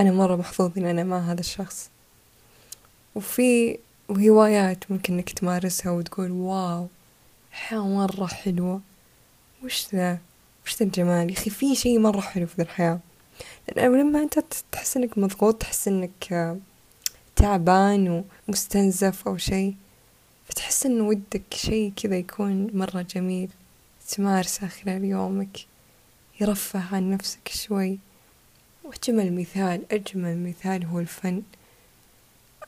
أنا 0.00 0.12
مرة 0.12 0.36
محظوظ 0.36 0.78
إن 0.78 0.86
أنا 0.86 1.04
مع 1.04 1.18
هذا 1.18 1.40
الشخص. 1.40 1.90
وفي 3.14 3.78
هوايات 4.10 4.90
ممكن 4.90 5.14
إنك 5.14 5.30
تمارسها 5.30 5.92
وتقول 5.92 6.30
wow 6.30 6.88
حياة 7.52 7.88
مرة 7.88 8.26
حلوة. 8.26 8.80
وش 9.64 9.86
ذا؟ 9.94 10.18
وش 10.66 10.76
ذا 10.76 10.86
الجمال؟ 10.86 11.30
يا 11.30 11.34
أخي 11.34 11.50
في 11.50 11.74
شي 11.74 11.98
مرة 11.98 12.20
حلو 12.20 12.46
في 12.46 12.62
الحياة. 12.62 12.98
لما 13.76 14.22
أنت 14.22 14.38
تحس 14.72 14.96
إنك 14.96 15.18
مضغوط 15.18 15.54
تحس 15.54 15.88
إنك 15.88 16.56
تعبان 17.36 18.24
ومستنزف 18.48 19.28
أو 19.28 19.36
شي 19.36 19.74
فتحس 20.48 20.86
إن 20.86 21.00
ودك 21.00 21.54
شي 21.54 21.90
كذا 21.90 22.16
يكون 22.16 22.70
مرة 22.76 23.02
جميل 23.02 23.50
تمارسه 24.08 24.68
خلال 24.68 25.04
يومك 25.04 25.66
يرفه 26.40 26.94
عن 26.94 27.10
نفسك 27.10 27.48
شوي. 27.48 27.98
وأجمل 28.84 29.32
مثال 29.32 29.84
أجمل 29.92 30.38
مثال 30.48 30.84
هو 30.84 31.00
الفن. 31.00 31.42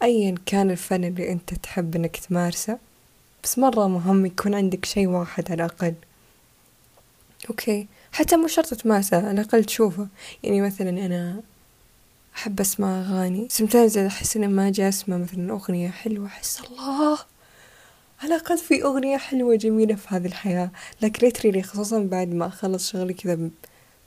أيا 0.02 0.34
كان 0.46 0.70
الفن 0.70 1.04
اللي 1.04 1.32
أنت 1.32 1.54
تحب 1.54 1.96
إنك 1.96 2.16
تمارسه 2.16 2.78
بس 3.44 3.58
مرة 3.58 3.88
مهم 3.88 4.26
يكون 4.26 4.54
عندك 4.54 4.84
شي 4.84 5.06
واحد 5.06 5.52
على 5.52 5.64
الأقل. 5.64 5.94
okay. 7.50 7.86
حتى 8.12 8.36
مو 8.36 8.46
شرط 8.46 8.74
تمارسه 8.74 9.16
على 9.16 9.30
الأقل 9.30 9.64
تشوفه. 9.64 10.06
يعني 10.42 10.60
مثلا 10.60 10.90
أنا 10.90 11.40
أحب 12.36 12.60
أسمع 12.60 13.00
أغاني. 13.00 13.48
sometimes 13.62 13.96
أحس 13.98 14.36
إن 14.36 14.50
ما 14.50 14.68
أجي 14.68 14.88
أسمع 14.88 15.16
مثلا 15.16 15.52
أغنية 15.52 15.88
حلوة 15.90 16.26
أحس 16.26 16.60
الله! 16.60 17.18
على 18.22 18.34
الأقل 18.34 18.58
في 18.58 18.84
أغنية 18.84 19.16
حلوة 19.16 19.56
جميلة 19.56 19.94
في 19.94 20.08
هذه 20.08 20.26
الحياة. 20.26 20.70
لكن 21.02 21.26
literally 21.26 21.62
خصوصا 21.62 21.98
بعد 22.02 22.28
ما 22.34 22.46
أخلص 22.46 22.90
شغلي 22.92 23.14
كذا 23.14 23.50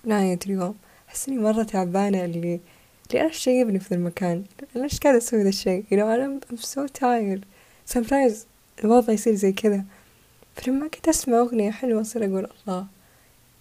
بنهاية 0.05 0.39
اليوم 0.45 0.75
أحس 1.09 1.29
إني 1.29 1.37
مرة 1.37 1.63
تعبانة 1.63 2.25
اللي 2.25 2.59
اللي 3.09 3.21
أنا 3.21 3.31
جايبني 3.33 3.79
في 3.79 3.91
المكان؟ 3.93 4.43
إيش 4.75 4.99
قاعدة 4.99 5.17
أسوي 5.17 5.43
ذا 5.43 5.49
الشي؟ 5.49 5.81
You 5.81 5.85
know 5.95 5.99
أنا 5.99 6.39
I'm 6.53 6.57
so 6.57 6.87
tired. 6.99 7.41
sometimes 7.95 8.33
الوضع 8.83 9.13
يصير 9.13 9.33
زي 9.35 9.51
كذا. 9.51 9.83
فلما 10.55 10.87
كنت 10.87 11.07
أسمع 11.07 11.39
أغنية 11.39 11.71
حلوة 11.71 12.01
أصير 12.01 12.25
أقول 12.25 12.47
الله! 12.67 12.85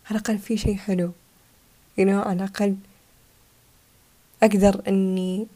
على 0.06 0.18
الأقل 0.18 0.38
في 0.38 0.56
شي 0.56 0.76
حلو. 0.76 1.12
You 2.00 2.04
know 2.04 2.26
على 2.26 2.32
الأقل 2.32 2.76
أقدر 4.42 4.82
إني 4.88 5.46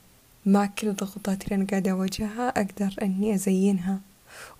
مع 0.47 0.67
كل 0.67 0.89
الضغوطات 0.89 1.45
اللي 1.45 1.55
أنا 1.55 1.67
قاعدة 1.71 1.91
أواجهها 1.91 2.49
أقدر 2.49 2.95
إني 3.03 3.35
أزينها. 3.35 4.01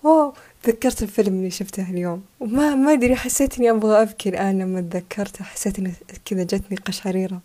أوه 0.05 0.33
تذكرت 0.63 1.03
الفيلم 1.03 1.33
اللي 1.33 1.51
شفته 1.51 1.89
اليوم. 1.89 2.23
وما 2.39 2.75
ما 2.75 2.93
أدري 2.93 3.15
حسيت 3.15 3.57
إني 3.57 3.69
أبغى 3.69 4.01
أبكي 4.01 4.29
الآن 4.29 4.59
لما 4.59 4.81
تذكرته. 4.81 5.45
حسيت 5.45 5.79
إن 5.79 5.93
كذا 6.25 6.43
جتني 6.43 6.77
قشعريرة. 6.77 7.41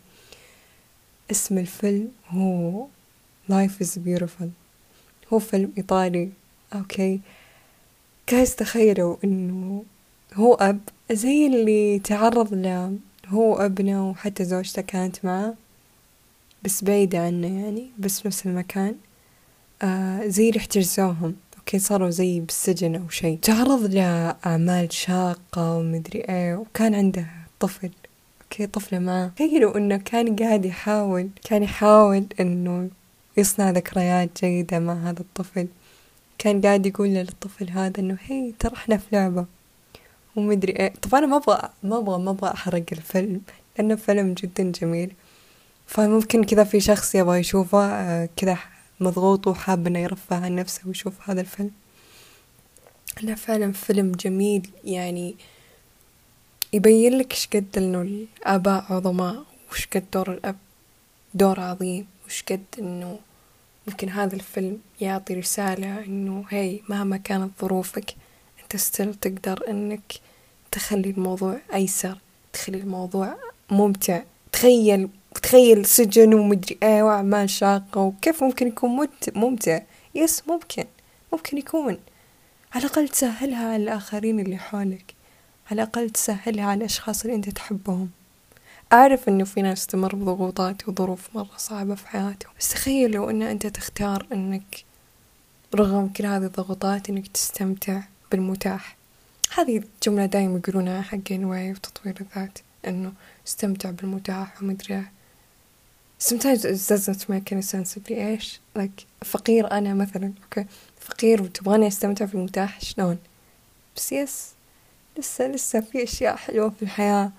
اسم 1.31 1.59
الفيلم 1.59 2.09
هو 2.29 2.87
Life 3.51 3.85
is 3.85 3.99
Beautiful. 4.07 4.49
هو 5.33 5.39
فيلم 5.39 5.73
إيطالي. 5.79 6.31
okay. 6.75 7.21
guys 8.29 8.57
تخيلوا 8.57 9.17
إنه 9.25 9.85
هو 10.35 10.55
أب 10.55 10.81
زي 11.13 11.47
اللي 11.47 11.99
تعرض 11.99 12.55
له 12.55 12.99
هو 13.29 13.57
أبنه 13.57 14.11
وحتى 14.11 14.45
زوجته 14.45 14.83
كانت 14.83 15.25
معه 15.25 15.55
بس 16.65 16.85
بعيدة 16.85 17.19
عنه 17.19 17.63
يعني 17.63 17.91
بس 17.99 18.27
نفس 18.27 18.47
المكان. 18.47 18.95
آه 19.83 20.27
زي 20.27 20.49
اللي 20.49 20.59
احتجزوهم. 20.59 21.37
okay 21.59 21.79
صاروا 21.79 22.11
زي 22.11 22.41
بالسجن 22.41 22.95
أو 22.95 23.09
شيء. 23.09 23.39
تعرض 23.39 23.95
لأعمال 23.95 24.93
شاقة 24.93 25.77
ومدري 25.77 26.19
إيه 26.21 26.55
وكان 26.55 26.95
عنده 26.95 27.27
طفل. 27.61 27.91
أوكي 28.43 28.67
طفلة 28.67 28.99
معه. 28.99 29.29
تخيلوا 29.37 29.77
إنه 29.77 29.97
كان 29.97 30.37
قاعد 30.37 30.65
يحاول 30.65 31.29
كان 31.45 31.63
يحاول 31.63 32.27
إنه 32.41 32.91
يصنع 33.37 33.71
ذكريات 33.71 34.45
جيدة 34.45 34.79
مع 34.79 34.95
هذا 34.95 35.21
الطفل. 35.21 35.69
كان 36.39 36.61
قاعد 36.61 36.87
يقول 36.87 37.09
للطفل 37.09 37.71
هذا 37.71 38.01
إنه 38.01 38.19
هي 38.27 38.53
ترى 38.59 38.75
إحنا 38.75 38.97
في 38.97 39.07
لعبة. 39.13 39.47
ومدري 40.37 40.73
إيه. 40.73 40.93
طبعا 41.03 41.21
أنا 41.21 41.27
ما 41.27 41.37
أبغى 41.37 41.69
ما 41.83 41.99
أبغى 41.99 42.19
ما 42.19 42.31
أبغى 42.31 42.51
أحرق 42.51 42.85
الفيلم 42.93 43.41
لأنه 43.79 43.95
فيلم 43.95 44.35
جدا 44.35 44.73
جميل. 44.73 45.13
فممكن 45.87 46.45
كذا 46.45 46.65
في 46.65 46.81
شخص 46.81 47.15
يبغى 47.15 47.39
يشوفه 47.39 47.85
آه، 47.85 48.29
كذا 48.37 48.59
مضغوط 49.01 49.47
وحاب 49.47 49.87
إنه 49.87 49.99
يرفه 49.99 50.45
عن 50.45 50.57
نفسه 50.57 50.81
ويشوف 50.87 51.31
هذا 51.31 51.41
الفيلم. 51.41 51.71
انه 53.23 53.35
فعلا 53.35 53.73
فيلم 53.73 54.13
جميل. 54.13 54.71
يعني 54.85 55.35
يبين 56.73 57.19
لك 57.19 57.33
إيش 57.33 57.47
قد 57.47 57.67
إنه 57.77 58.03
الآباء 58.03 58.85
عظماء 58.91 59.45
وش 59.73 59.87
قد 59.87 60.05
دور 60.13 60.33
الاب 60.33 60.57
دور 61.35 61.61
عظيم 61.61 62.07
وش 62.27 62.43
قد 62.43 62.65
إنه 62.79 63.19
ممكن 63.87 64.09
هذا 64.09 64.35
الفيلم 64.35 64.79
يعطي 65.01 65.35
رسالة 65.35 66.05
إنه 66.05 66.45
هاي 66.51 66.83
مهما 66.89 67.17
كانت 67.17 67.51
ظروفك 67.61 68.15
أنت 68.63 68.77
ستيل 68.77 69.15
تقدر 69.15 69.71
إنك 69.71 70.13
تخلي 70.75 71.11
الموضوع 71.11 71.59
أيسر 71.75 72.19
تخلي 72.53 72.79
الموضوع 72.79 73.37
ممتع. 73.71 74.23
تخيل 74.53 75.09
تخيل 75.43 75.87
سجن 75.87 76.35
ومدري 76.35 76.79
إيه 76.83 77.03
وأعمال 77.03 77.51
شاقة 77.51 78.01
وكيف 78.01 78.45
ممكن 78.45 78.69
يكون 78.69 79.09
ممتع. 79.35 79.81
يس 80.15 80.43
ممكن. 80.49 80.85
ممكن 81.33 81.59
يكون. 81.59 81.99
على 82.73 82.85
الأقل 82.85 83.09
تسهلها 83.09 83.73
على 83.73 83.83
الآخرين 83.83 84.41
اللي 84.41 84.57
حولك. 84.57 85.15
على 85.71 85.83
الأقل 85.83 86.11
تسهلها 86.11 86.65
على 86.65 86.79
الأشخاص 86.79 87.25
اللي 87.25 87.37
أنت 87.37 87.51
تحبهم. 87.51 88.11
أعرف 88.93 89.29
إنه 89.29 89.45
في 89.45 89.63
ناس 89.63 89.87
تمر 89.87 90.15
بضغوطات 90.15 90.89
وظروف 90.89 91.29
مرة 91.35 91.57
صعبة 91.57 91.95
في 91.95 92.09
حياتهم. 92.09 92.53
بس 92.61 92.69
تخيل 92.69 93.11
لو 93.11 93.31
إن 93.31 93.43
أنت 93.43 93.67
تختار 93.67 94.27
إنك 94.33 94.85
رغم 95.75 96.09
كل 96.09 96.27
هذه 96.27 96.45
الضغوطات 96.45 97.11
إنك 97.11 97.27
تستمتع 97.27 98.01
بالمتاح. 98.33 98.97
هذه 99.57 99.79
الجملة 99.79 100.27
دايما 100.27 100.59
يقولونها 100.59 101.03
حقين 101.03 101.45
وعي 101.45 101.73
وتطوير 101.73 102.15
الذات 102.21 102.59
إنه 102.87 103.13
استمتع 103.47 103.91
بالمتاح 103.91 104.63
ومدري 104.63 105.05
sometimes 106.19 106.65
it 106.65 106.79
doesn't 106.89 107.29
make 107.29 107.53
any 107.53 107.63
sense 107.63 107.99
لي 108.11 108.29
إيش. 108.29 108.61
Like 108.79 109.25
فقير 109.25 109.71
أنا 109.71 109.95
مثلا 109.95 110.33
okay. 110.43 110.67
فقير 111.01 111.43
وتبغاني 111.43 111.87
أستمتع 111.87 112.27
في 112.27 112.35
المتاح 112.35 112.81
شلون؟ 112.81 113.19
بس 113.97 114.13
yes 114.13 114.49
لسه 115.19 115.47
لسه 115.47 115.81
في 115.81 116.03
أشياء 116.03 116.37
حلوة 116.37 116.71
في 116.71 116.83
الحياة. 116.83 117.33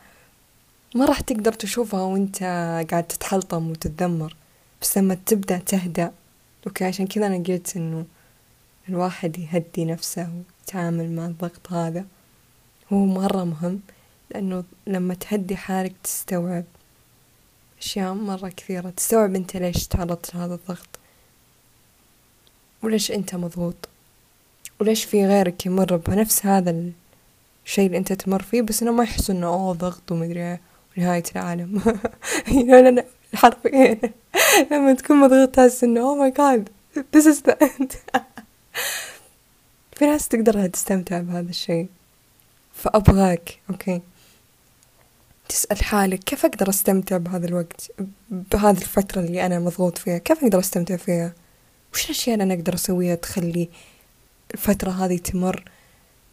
ما 0.96 1.06
راح 1.06 1.20
تقدر 1.20 1.54
تشوفها 1.54 2.02
وأنت 2.02 2.44
قاعد 2.92 3.08
تتحلطم 3.08 3.72
وتتذمر. 3.72 4.36
بس 4.82 4.98
لما 4.98 5.18
تبدأ 5.26 5.58
تهدأ 5.58 6.12
okay. 6.68 6.86
عشان 6.86 7.08
كذا 7.08 7.28
أنا 7.28 7.44
قلت 7.44 7.76
إنه 7.76 8.06
الواحد 8.90 9.40
يهدي 9.40 9.86
نفسه. 9.86 10.30
ويتعامل 10.66 11.12
مع 11.12 11.26
الضغط 11.26 11.72
هذا. 11.72 12.06
هو 12.94 13.06
مرة 13.06 13.44
مهم 13.44 13.80
لأنه 14.32 14.64
لما 14.88 15.14
تهدي 15.14 15.56
حالك 15.56 15.94
تستوعب 16.04 16.64
أشياء 17.82 18.14
مرة 18.14 18.50
كثيرة. 18.50 18.90
تستوعب 18.90 19.36
أنت 19.36 19.58
ليش 19.58 19.88
تعرضت 19.88 20.36
لهذا 20.36 20.54
الضغط؟ 20.54 20.88
وليش 22.84 23.12
أنت 23.12 23.36
مضغوط؟ 23.36 23.90
وليش 24.82 25.04
في 25.04 25.26
غيرك 25.26 25.66
يمر 25.66 25.96
بنفس 25.96 26.46
هذا 26.46 26.76
الشيء 27.66 27.86
اللي 27.86 27.98
أنت 27.98 28.14
تمر 28.14 28.42
فيه 28.42 28.62
بس 28.62 28.82
إنه 28.82 28.92
ما 28.92 29.04
يحسوا 29.04 29.36
إنه 29.36 29.48
أوه 29.48 29.74
ضغط 29.74 30.12
ومدري 30.12 30.40
إيه 30.44 30.62
ونهاية 30.98 31.24
العالم. 31.36 31.82
لا 32.68 32.92
لا 32.92 33.06
حرفيا 33.34 34.00
لما 34.72 34.94
تكون 34.94 35.20
مضغوط 35.20 35.50
تحس 35.50 35.84
إنه 35.84 36.02
أوه 36.02 36.16
ماي 36.16 36.32
جاد 36.32 36.70
this 36.96 37.26
is 37.26 37.42
the 37.42 37.56
end. 37.62 37.96
في 39.96 40.06
ناس 40.06 40.28
تقدر 40.28 40.68
تستمتع 40.68 41.20
بهذا 41.20 41.50
الشيء. 41.50 41.88
فأبغاك 42.74 43.60
أوكي. 43.70 44.02
تسأل 45.50 45.84
حالك 45.84 46.20
كيف 46.20 46.46
أقدر 46.46 46.70
أستمتع 46.70 47.18
بهذا 47.18 47.46
الوقت 47.46 47.92
بهذه 48.30 48.78
الفترة 48.78 49.22
اللي 49.22 49.46
أنا 49.46 49.60
مضغوط 49.60 49.98
فيها؟ 49.98 50.18
كيف 50.18 50.44
أقدر 50.44 50.60
أستمتع 50.60 50.96
فيها؟ 50.96 51.34
وش 51.94 52.06
الأشياء 52.06 52.34
اللي 52.34 52.44
أنا 52.44 52.54
أقدر 52.54 52.74
أسويها 52.74 53.16
تخلي 53.16 53.70
الفترة 54.54 54.92
هذه 54.92 55.18
تمر 55.18 55.64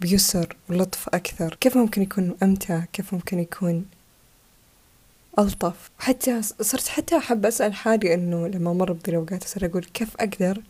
بيسر 0.01 0.57
ولطف 0.71 1.09
أكثر؟ 1.09 1.57
كيف 1.61 1.77
ممكن 1.77 2.03
يكون 2.03 2.37
أمتع؟ 2.43 2.85
كيف 2.93 3.15
ممكن 3.15 3.39
يكون 3.39 3.85
ألطف؟ 5.39 5.91
حتى 5.99 6.43
صرت 6.43 6.89
حتى 6.89 7.19
أحب 7.19 7.47
أسأل 7.47 7.75
حالي 7.75 8.15
إنه 8.15 8.49
لما 8.49 8.73
مر 8.73 8.93
بذي 8.93 9.09
الأوقات 9.09 9.45
أصير 9.45 9.67
أقول 9.67 9.85
كيف 9.85 10.17
أقدر 10.21 10.63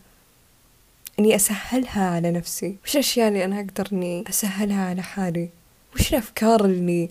إني 1.19 1.35
أسهلها 1.35 2.09
على 2.09 2.31
نفسي. 2.31 2.77
وش 2.85 2.93
الأشياء 2.93 3.27
اللي 3.27 3.45
أنا 3.45 3.59
أقدر 3.59 3.87
إني 3.93 4.23
أسهلها 4.29 4.85
على 4.89 5.01
حالي؟ 5.01 5.49
وش 5.95 6.13
الأفكار 6.13 6.65
اللي 6.65 7.09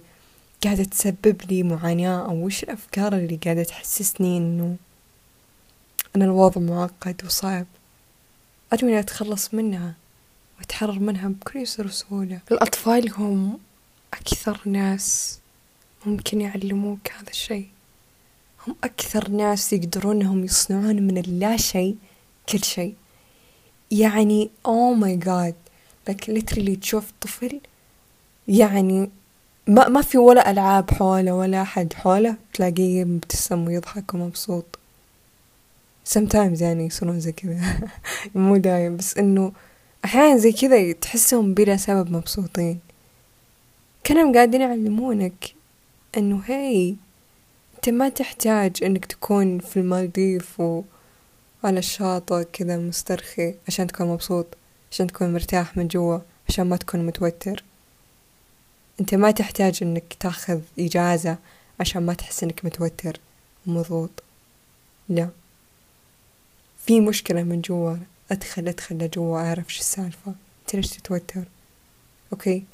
قاعدة 0.65 0.85
تسبب 0.85 1.43
لي 1.51 1.63
معاناة؟ 1.63 2.27
أو 2.27 2.47
وش 2.47 2.63
الأفكار 2.63 3.13
اللي 3.15 3.39
قاعدة 3.45 3.63
تحسسني 3.63 4.39
إنه 4.39 4.77
أن 6.17 6.23
الوضع 6.23 6.61
معقد 6.61 7.23
وصعب؟ 7.25 7.67
أرجو 8.73 8.87
إني 8.87 8.99
أتخلص 8.99 9.55
منها 9.55 9.95
وأتحرر 10.59 10.99
منها 10.99 11.29
بكل 11.29 11.59
يسر 11.59 11.87
وسهولة 11.87 12.41
الأطفال 12.53 13.13
هم 13.13 13.59
أكثر 14.15 14.61
ناس 14.65 15.39
ممكن 16.07 16.41
يعلموك 16.41 17.13
هذا 17.13 17.31
الشيء. 17.31 17.69
هم 18.67 18.77
أكثر 18.85 19.29
ناس 19.31 19.73
يقدرون 19.73 20.17
إنهم 20.21 20.45
يصنعون 20.45 21.03
من 21.03 21.19
اللا 21.19 21.57
شيء 21.57 21.97
كل 22.49 22.65
شيء. 22.65 22.95
يعني 23.93 24.51
oh 24.67 25.03
my 25.03 25.25
god 25.25 25.55
like 26.11 26.25
literally 26.29 26.79
تشوف 26.81 27.13
طفل 27.21 27.61
يعني 28.49 29.11
ما 29.67 29.89
ما 29.89 30.03
في 30.03 30.19
ولا 30.19 30.51
ألعاب 30.51 30.91
حوله 30.91 31.33
ولا 31.35 31.63
أحد 31.63 31.93
حوله 31.93 32.37
تلاقيه 32.55 33.05
مبتسم 33.05 33.67
ويضحك 33.67 34.15
ومبسوط. 34.15 34.79
Sometimes 36.15 36.63
يعني 36.63 36.87
يصيرون 36.87 37.21
زي 37.21 37.33
كذا. 37.33 37.61
مو 38.35 38.57
دايم 38.57 38.97
بس 38.97 39.19
إنه 39.19 39.53
أحيانا 40.05 40.37
زي 40.37 40.53
كذا 40.53 40.93
تحسهم 40.93 41.55
بلا 41.55 41.77
سبب 41.77 42.11
مبسوطين. 42.11 42.79
كانوا 44.05 44.35
قاعدين 44.35 44.61
يعلمونك 44.61 45.55
إنه 46.17 46.43
هاي 46.49 46.97
أنت 47.75 47.89
ما 47.89 48.09
تحتاج 48.09 48.85
إنك 48.85 49.05
تكون 49.05 49.59
في 49.59 49.77
المالديف 49.77 50.61
و 50.61 50.83
على 51.65 51.79
الشاطئ 51.79 52.45
كذا 52.45 52.77
مسترخي 52.77 53.55
عشان 53.69 53.87
تكون 53.87 54.07
مبسوط 54.07 54.47
عشان 54.91 55.07
تكون 55.07 55.33
مرتاح 55.33 55.77
من 55.77 55.89
جوا 55.89 56.19
عشان 56.49 56.67
ما 56.67 56.77
تكون 56.77 57.07
متوتر. 57.07 57.65
انت 59.01 59.15
ما 59.15 59.31
تحتاج 59.31 59.79
انك 59.83 60.15
تاخذ 60.21 60.61
إجازة 60.79 61.37
عشان 61.81 62.07
ما 62.07 62.15
تحس 62.15 62.43
انك 62.43 62.65
متوتر 62.65 63.21
ومضغوط 63.67 64.11
لا. 65.09 65.29
في 66.87 67.01
مشكلة 67.01 67.43
من 67.43 67.61
جوا 67.61 67.97
أدخل 68.31 68.69
أدخل 68.69 68.99
لجوا 68.99 69.39
أعرف 69.39 69.73
شو 69.73 69.81
السالفة. 69.81 70.35
أنت 70.63 70.77
ليش 70.77 70.89
تتوتر؟ 70.89 71.45
okay. 72.33 72.65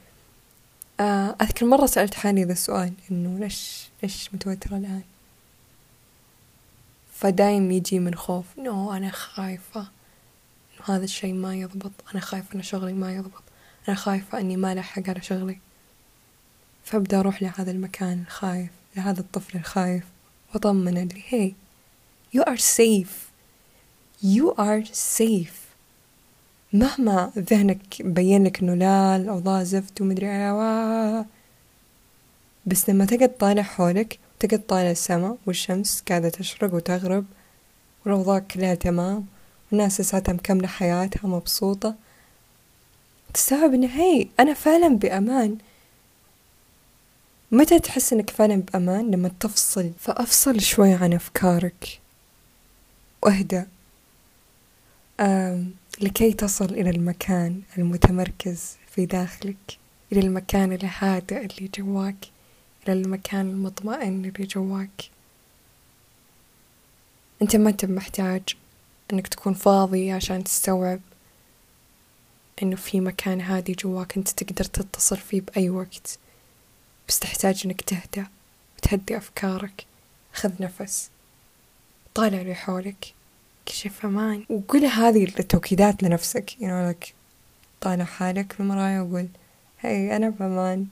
آه 1.01 1.37
أذكر 1.43 1.67
مرة 1.67 1.87
سألت 1.87 2.15
حالي 2.15 2.45
ذا 2.45 2.53
السؤال 2.53 2.93
إنه 3.11 3.39
ليش 3.39 3.89
ليش 4.03 4.35
متوترة 4.35 4.77
الآن؟ 4.77 5.03
فدايم 7.21 7.71
يجي 7.71 7.99
من 7.99 8.15
خوف. 8.15 8.45
نو 8.59 8.93
أنا 8.93 9.11
خايفة. 9.11 9.81
إنه 9.81 10.97
هذا 10.97 11.05
الشي 11.05 11.33
ما 11.33 11.55
يضبط. 11.55 11.93
أنا 12.13 12.21
خايفة 12.21 12.55
إن 12.55 12.63
شغلي 12.63 12.93
ما 12.93 13.15
يضبط. 13.15 13.43
أنا 13.89 13.97
خايفة 13.97 14.41
إني 14.41 14.57
ما 14.57 14.75
لحق 14.75 15.09
على 15.09 15.23
شغلي. 15.23 15.59
فأبدأ 16.85 17.21
أروح 17.21 17.43
لهذا 17.43 17.71
المكان 17.71 18.23
الخايف 18.27 18.71
لهذا 18.97 19.21
الطفل 19.21 19.59
الخايف 19.59 20.05
وأطمنه 20.55 21.03
اللي 21.03 21.23
هي 21.29 21.53
you 22.37 22.41
are 22.41 22.59
safe. 22.59 23.33
You 24.23 24.55
are 24.59 24.85
safe. 25.19 25.69
مهما 26.73 27.33
ذهنك 27.39 28.03
بين 28.03 28.45
لك 28.45 28.61
إنه 28.63 28.75
لا 28.75 29.17
الأوضاع 29.17 29.63
زفت 29.63 30.01
ومدري 30.01 30.27
إيه 30.27 31.27
بس 32.67 32.91
لما 32.91 33.05
تقعد 33.05 33.37
طالع 33.39 33.63
حولك 33.63 34.19
تقعد 34.41 34.67
طالع 34.67 34.91
السما 34.91 35.37
والشمس 35.47 36.03
قاعدة 36.09 36.29
تشرق 36.29 36.75
وتغرب 36.75 37.25
والأوضاع 38.05 38.39
كلها 38.39 38.75
تمام 38.75 39.27
والناس 39.73 40.01
لساتها 40.01 40.33
مكملة 40.33 40.69
حياتها 40.69 41.29
مبسوطة. 41.29 41.95
تستوعب 43.35 43.75
إن 43.75 43.85
هي 43.85 44.29
أنا 44.41 44.55
فعلا 44.55 44.89
بأمان. 44.89 45.59
متى 47.53 47.79
تحس 47.79 48.13
إنك 48.13 48.31
فعلا 48.31 48.57
بأمان؟ 48.57 49.11
لما 49.11 49.31
تفصل. 49.41 49.93
فأفصل 49.99 50.61
شوي 50.61 50.93
عن 50.93 51.13
أفكارك. 51.13 52.01
وأهدأ. 53.23 53.67
لكي 56.01 56.33
تصل 56.33 56.65
إلى 56.65 56.91
المكان 56.91 57.61
المتمركز 57.79 58.77
في 58.91 59.07
داخلك 59.07 59.79
إلى 60.13 60.21
المكان 60.21 60.73
الهادئ 60.73 61.37
اللي 61.47 61.71
جواك. 61.79 62.27
للمكان 62.95 63.51
المطمئن 63.51 64.25
اللي 64.25 64.47
جواك. 64.47 65.11
أنت 67.43 67.57
ما 67.57 67.71
أنت 67.71 67.85
محتاج 67.85 68.43
إنك 69.13 69.29
تكون 69.29 69.55
فاضي 69.55 70.13
عشان 70.13 70.45
تستوعب 70.45 71.01
إنه 72.63 72.77
في 72.77 73.01
مكان 73.01 73.41
هادي 73.41 73.73
جواك 73.73 74.17
أنت 74.17 74.29
تقدر 74.29 74.65
تتصل 74.65 75.17
فيه 75.17 75.41
بأي 75.41 75.71
وقت. 75.71 76.19
بس 77.09 77.19
تحتاج 77.19 77.63
إنك 77.65 77.81
تهدأ 77.81 78.27
وتهدي 78.79 79.17
أفكارك 79.17 79.87
خذ 80.33 80.53
نفس 80.61 81.11
طالع 82.15 82.41
اللي 82.41 82.55
حولك 82.55 83.15
كشف 83.67 84.07
أمان. 84.07 84.45
وقول 84.51 84.85
هذه 84.85 85.25
التوكيدات 85.25 86.03
لنفسك 86.03 86.51
know 86.51 86.95
like 86.95 87.13
طالع 87.81 88.05
حالك 88.05 88.53
في 88.53 88.61
المراية 88.61 89.01
وقول 89.01 89.29
hey 89.81 90.17
أنا 90.17 90.29
بأمان. 90.29 90.87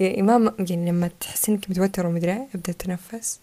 يعني 0.00 0.22
ما 0.22 0.54
يعني 0.58 0.90
لما 0.90 1.10
تحس 1.20 1.48
إنك 1.48 1.70
متوتر 1.70 2.06
ومدري 2.06 2.46
أبدأ 2.54 2.72
تنفس 2.72 3.40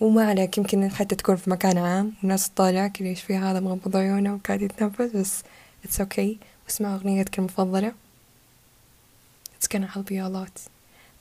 وما 0.00 0.24
عليك 0.24 0.58
يمكن 0.58 0.90
حتى 0.90 1.14
تكون 1.14 1.36
في 1.36 1.50
مكان 1.50 1.78
عام 1.78 2.12
والناس 2.22 2.50
تطالعك 2.50 3.02
ليش 3.02 3.22
في 3.22 3.36
هذا 3.36 3.60
مغمض 3.60 3.96
عيونه 3.96 4.34
وقاعد 4.34 4.62
يتنفس 4.62 5.16
بس 5.16 5.42
it's 5.84 6.00
okay 6.00 6.38
okay. 6.40 6.46
واسمع 6.64 6.94
أغنيتك 6.94 7.38
المفضلة. 7.38 7.92
It's 9.56 9.68
gonna 9.68 9.86
help 9.86 10.10
you 10.10 10.20
a 10.20 10.28
lot. 10.28 10.68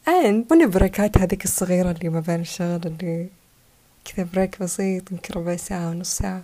And 0.08 0.52
من 0.52 0.62
البريكات 0.62 1.18
هذيك 1.18 1.46
الصغيرة 1.46 1.92
اللي 1.92 2.10
ما 2.10 2.20
بين 2.20 2.42
الشغل 2.42 2.82
اللي 2.86 3.28
كذا 4.06 4.28
break 4.34 4.60
بسيط 4.64 5.12
يمكن 5.12 5.34
ربع 5.34 5.56
ساعة 5.56 5.90
ونص 5.90 6.18
ساعة. 6.18 6.44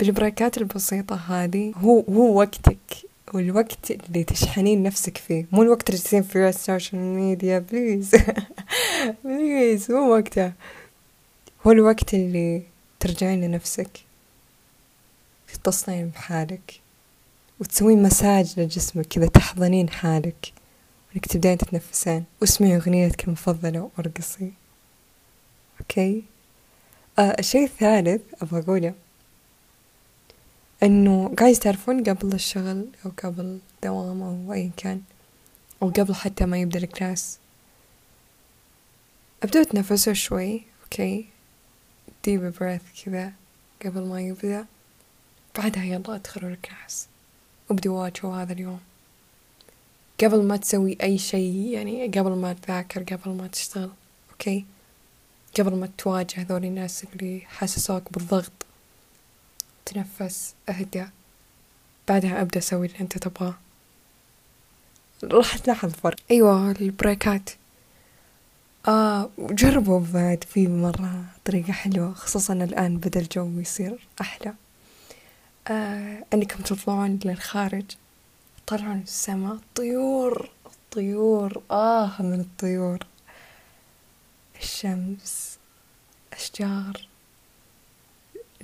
بالبريكات 0.00 0.58
البسيطة 0.58 1.16
هذه 1.16 1.72
هو 1.76 2.00
هو 2.00 2.38
وقتك. 2.38 3.07
والوقت 3.34 3.90
اللي 3.90 4.24
تشحنين 4.24 4.82
نفسك 4.82 5.18
فيه. 5.18 5.46
مو 5.52 5.62
الوقت 5.62 5.90
اللي 5.90 6.00
تجلسين 6.00 6.22
فيه 6.22 6.48
ال 6.48 6.55
social 6.55 7.00
media 7.00 7.58
please 7.58 8.16
please 9.24 9.90
مو 9.90 10.14
وقتها. 10.14 10.52
هو 11.66 11.70
الوقت 11.70 12.14
اللي 12.14 12.62
ترجعين 13.00 13.40
لنفسك. 13.40 13.90
تتصلين 15.52 16.08
بحالك. 16.08 16.80
وتسوين 17.60 18.02
مساج 18.02 18.60
لجسمك 18.60 19.06
كذا 19.06 19.26
تحضنين 19.26 19.90
حالك. 19.90 20.52
وانك 21.12 21.26
تبدين 21.26 21.58
تتنفسين. 21.58 22.24
واسمعي 22.40 22.76
أغنيتك 22.76 23.24
المفضلة 23.24 23.90
وأرقصي. 23.98 24.52
okay? 25.80 26.22
آه 27.18 27.36
الشيء 27.38 27.64
الثالث 27.64 28.22
أبغى 28.42 28.60
أقوله 28.60 28.94
إنه 30.82 31.34
guys 31.38 31.58
تعرفون 31.58 32.04
قبل 32.04 32.34
الشغل 32.34 32.86
أو 33.06 33.10
قبل 33.24 33.58
دوام 33.82 34.22
أو 34.22 34.52
ايا 34.52 34.70
كان 34.76 35.02
أو 35.82 35.88
قبل 35.88 36.14
حتى 36.14 36.46
ما 36.46 36.58
يبدأ 36.58 36.78
ال 36.78 36.87
class. 36.87 37.38
أبدأوا 39.42 39.64
تنفسوا 39.64 40.12
شوي 40.12 40.62
okay 40.84 41.26
deep 42.24 42.52
breath 42.60 42.82
كذا 43.04 43.32
قبل 43.84 44.00
ما 44.00 44.20
يبدأ. 44.20 44.66
بعدها 45.58 45.84
يلا 45.84 46.14
أدخلوا 46.14 46.50
ال 46.50 46.58
class. 46.58 47.08
وابدوا 47.70 48.00
واجهوا 48.02 48.42
هذا 48.42 48.52
اليوم. 48.52 48.80
قبل 50.20 50.42
ما 50.42 50.56
تسوي 50.56 50.96
أي 51.02 51.18
شيء 51.18 51.54
يعني 51.54 52.06
قبل 52.06 52.30
ما 52.30 52.52
تذاكر 52.52 53.02
قبل 53.02 53.30
ما 53.30 53.46
تشتغل 53.46 53.90
okay 54.30 54.64
قبل 55.58 55.74
ما 55.74 55.88
تواجه 55.98 56.40
هذول 56.40 56.64
الناس 56.64 57.04
اللي 57.04 57.42
حسسوك 57.46 58.12
بالضغط. 58.12 58.57
تنفس 59.88 60.54
اهدى 60.68 61.06
بعدها 62.08 62.40
أبدأ 62.40 62.58
أسوي 62.58 62.86
اللي 62.86 63.00
أنت 63.00 63.18
تبغاه. 63.18 63.54
راح 65.24 65.56
تلاحظ 65.56 65.90
فرق. 65.90 66.16
أيوه 66.30 66.70
البريكات. 66.70 67.50
آه 68.88 69.30
جربوا 69.38 70.00
بعد 70.00 70.44
في 70.44 70.68
مرة 70.68 71.24
طريقة 71.44 71.72
حلوة 71.72 72.12
خصوصا 72.14 72.52
الآن 72.52 72.96
بدأ 72.96 73.20
الجو 73.20 73.60
يصير 73.60 74.08
أحلى. 74.20 74.54
آه 75.68 76.24
أنكم 76.34 76.62
تطلعون 76.62 77.18
للخارج 77.24 77.84
تطلعون 78.66 79.00
السماء. 79.00 79.58
طيور 79.74 80.50
الطيور 80.66 81.62
آه 81.70 82.22
من 82.22 82.40
الطيور. 82.40 82.98
الشمس 84.60 85.58
أشجار. 86.32 87.07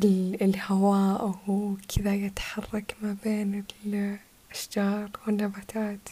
الهواء 0.03 1.25
وهو 1.25 1.75
كذا 1.89 2.15
يتحرك 2.15 2.97
ما 3.03 3.17
بين 3.25 3.65
الأشجار 3.87 5.11
والنباتات. 5.27 6.09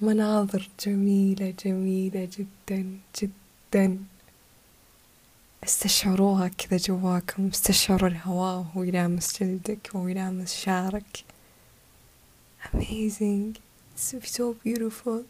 مناظر 0.00 0.68
جميلة 0.86 1.54
جميلة 1.64 2.28
جدا 2.38 2.98
جدا. 3.20 3.98
استشعروها 5.64 6.48
كذا 6.48 6.76
جواكم 6.76 7.46
استشعروا 7.46 8.08
الهواء 8.08 8.58
وهو 8.58 8.82
يلامس 8.82 9.40
جلدك 9.42 9.90
وهو 9.94 10.08
يلامس 10.08 10.54
شعرك. 10.54 11.24
Amazing. 12.64 13.56
It's 13.96 14.36
so 14.36 14.54
beautiful. 14.64 15.22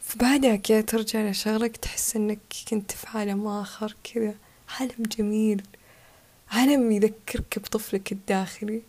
فبعدها 0.00 0.56
كذا 0.56 0.80
ترجع 0.80 1.30
لشغلك 1.30 1.76
تحس 1.76 2.16
إنك 2.16 2.38
كنت 2.68 2.92
في 2.92 3.06
عالم 3.18 3.46
آخر 3.46 3.96
كذا. 4.04 4.34
عالم 4.68 5.02
جميل. 5.18 5.62
عالم 6.50 6.92
يذكرك 6.92 7.58
بطفلك 7.58 8.12
الداخلي 8.12 8.82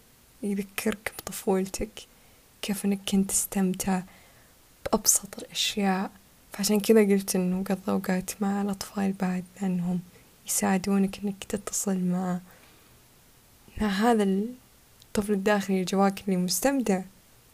يذكرك 0.44 1.14
بطفولتك 1.20 1.90
كيف 2.62 2.86
إنك 2.86 3.00
كنت 3.10 3.32
تستمتع 3.32 4.02
بأبسط 4.86 5.40
الأشياء. 5.40 6.12
فعشان 6.52 6.80
كذا 6.80 7.02
قلت 7.02 7.36
إنه 7.36 7.64
قضى 7.64 7.92
أوقات 7.92 8.32
مع 8.42 8.62
الأطفال 8.62 9.12
بعد 9.12 9.44
لأنهم 9.62 10.00
يساعدونك 10.48 11.20
إنك 11.24 11.44
تتصل 11.44 11.98
مع 11.98 12.40
مع 13.82 13.88
هذا 13.88 14.24
الطفل 14.24 15.34
الداخلي 15.34 15.84
جواك 15.84 16.24
اللي 16.26 16.38
مستمتع 16.38 17.02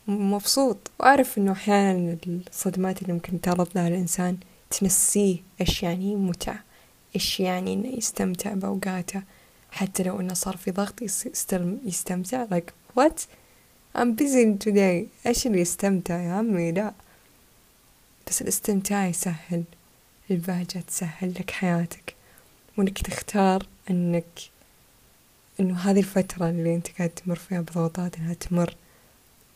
مبسوط. 0.08 0.78
وأعرف 1.00 1.38
إنه 1.38 1.52
أحيانا 1.52 2.18
الصدمات 2.28 3.02
اللي 3.02 3.14
ممكن 3.14 3.42
تعرض 3.42 3.68
لها 3.76 3.88
الإنسان 3.88 4.38
تنسيه 4.70 5.38
إيش 5.62 5.84
يعني 5.84 6.16
متعة. 6.16 6.64
إيش 7.16 7.40
يعني 7.40 7.74
إنه 7.74 7.88
يستمتع 7.88 8.54
بأوقاته؟ 8.54 9.22
حتى 9.72 10.04
لو 10.04 10.20
إنه 10.20 10.34
صار 10.34 10.58
في 10.58 10.72
ضغط 10.72 11.02
يستمتع. 11.86 12.46
Like 12.48 13.00
what? 13.00 13.20
I'm 13.98 14.16
busy 14.16 14.58
today. 14.66 15.28
إيش 15.28 15.48
اللي 15.48 15.62
يستمتع 15.62 16.22
يا 16.22 16.32
عمي؟ 16.34 16.72
لا. 16.72 16.94
بس 18.28 18.42
الاستمتاع 18.42 19.08
يسهل. 19.08 19.64
البهجة 20.32 20.80
تسهل 20.88 21.34
لك 21.40 21.52
حياتك. 21.52 22.16
وإنك 22.78 23.02
تختار 23.02 23.66
إنك 23.90 24.26
إنه 25.60 25.80
هذه 25.80 26.00
الفترة 26.00 26.50
اللي 26.50 26.76
أنت 26.76 26.88
قاعد 26.98 27.10
تمر 27.10 27.36
فيها 27.36 27.62
بضغوطات 27.62 28.18
إنها 28.18 28.34
تمر 28.34 28.76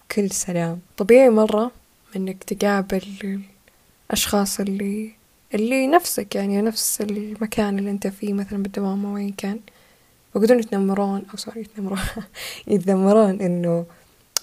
بكل 0.09 0.31
سلام. 0.31 0.79
طبيعي 0.97 1.29
مرة 1.29 1.71
إنك 2.15 2.43
تقابل 2.43 3.41
الأشخاص 4.09 4.59
اللي 4.59 5.11
اللي 5.53 5.87
نفسك 5.87 6.35
يعني 6.35 6.61
نفس 6.61 7.01
المكان 7.01 7.79
اللي 7.79 7.91
أنت 7.91 8.07
فيه 8.07 8.33
مثلا 8.33 8.63
بالدوام 8.63 9.05
أو 9.05 9.13
وين 9.13 9.31
كان. 9.31 9.59
ويقدرون 10.35 10.59
يتنمرون 10.59 11.23
أو 11.31 11.37
sorry 11.37 11.61
يتنمرون. 11.61 11.99
يتذمرون 12.67 13.41
إنه 13.41 13.85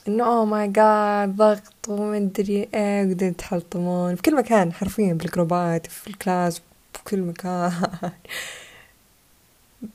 إنه 0.09 0.25
oh 0.25 0.45
my 0.45 0.69
god 0.69 1.37
ضغط 1.37 1.89
ومدري 1.89 2.69
إيه 2.75 3.03
وقاعدين 3.03 3.29
يتحلطمون. 3.29 4.15
في 4.17 4.23
كل 4.23 4.37
مكان 4.37 4.73
حرفيا 4.73 5.13
بالجروبات 5.13 5.87
في 5.87 6.09
ال 6.09 6.18
class 6.18 6.61
بكل 6.95 7.21
مكان. 7.21 7.73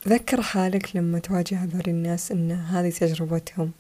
ذكر 0.08 0.42
حالك 0.42 0.96
لما 0.96 1.20
تواجه 1.20 1.64
هذول 1.64 1.84
الناس 1.88 2.32
إن 2.32 2.52
هذه 2.52 2.90
تجربتهم. 2.90 3.72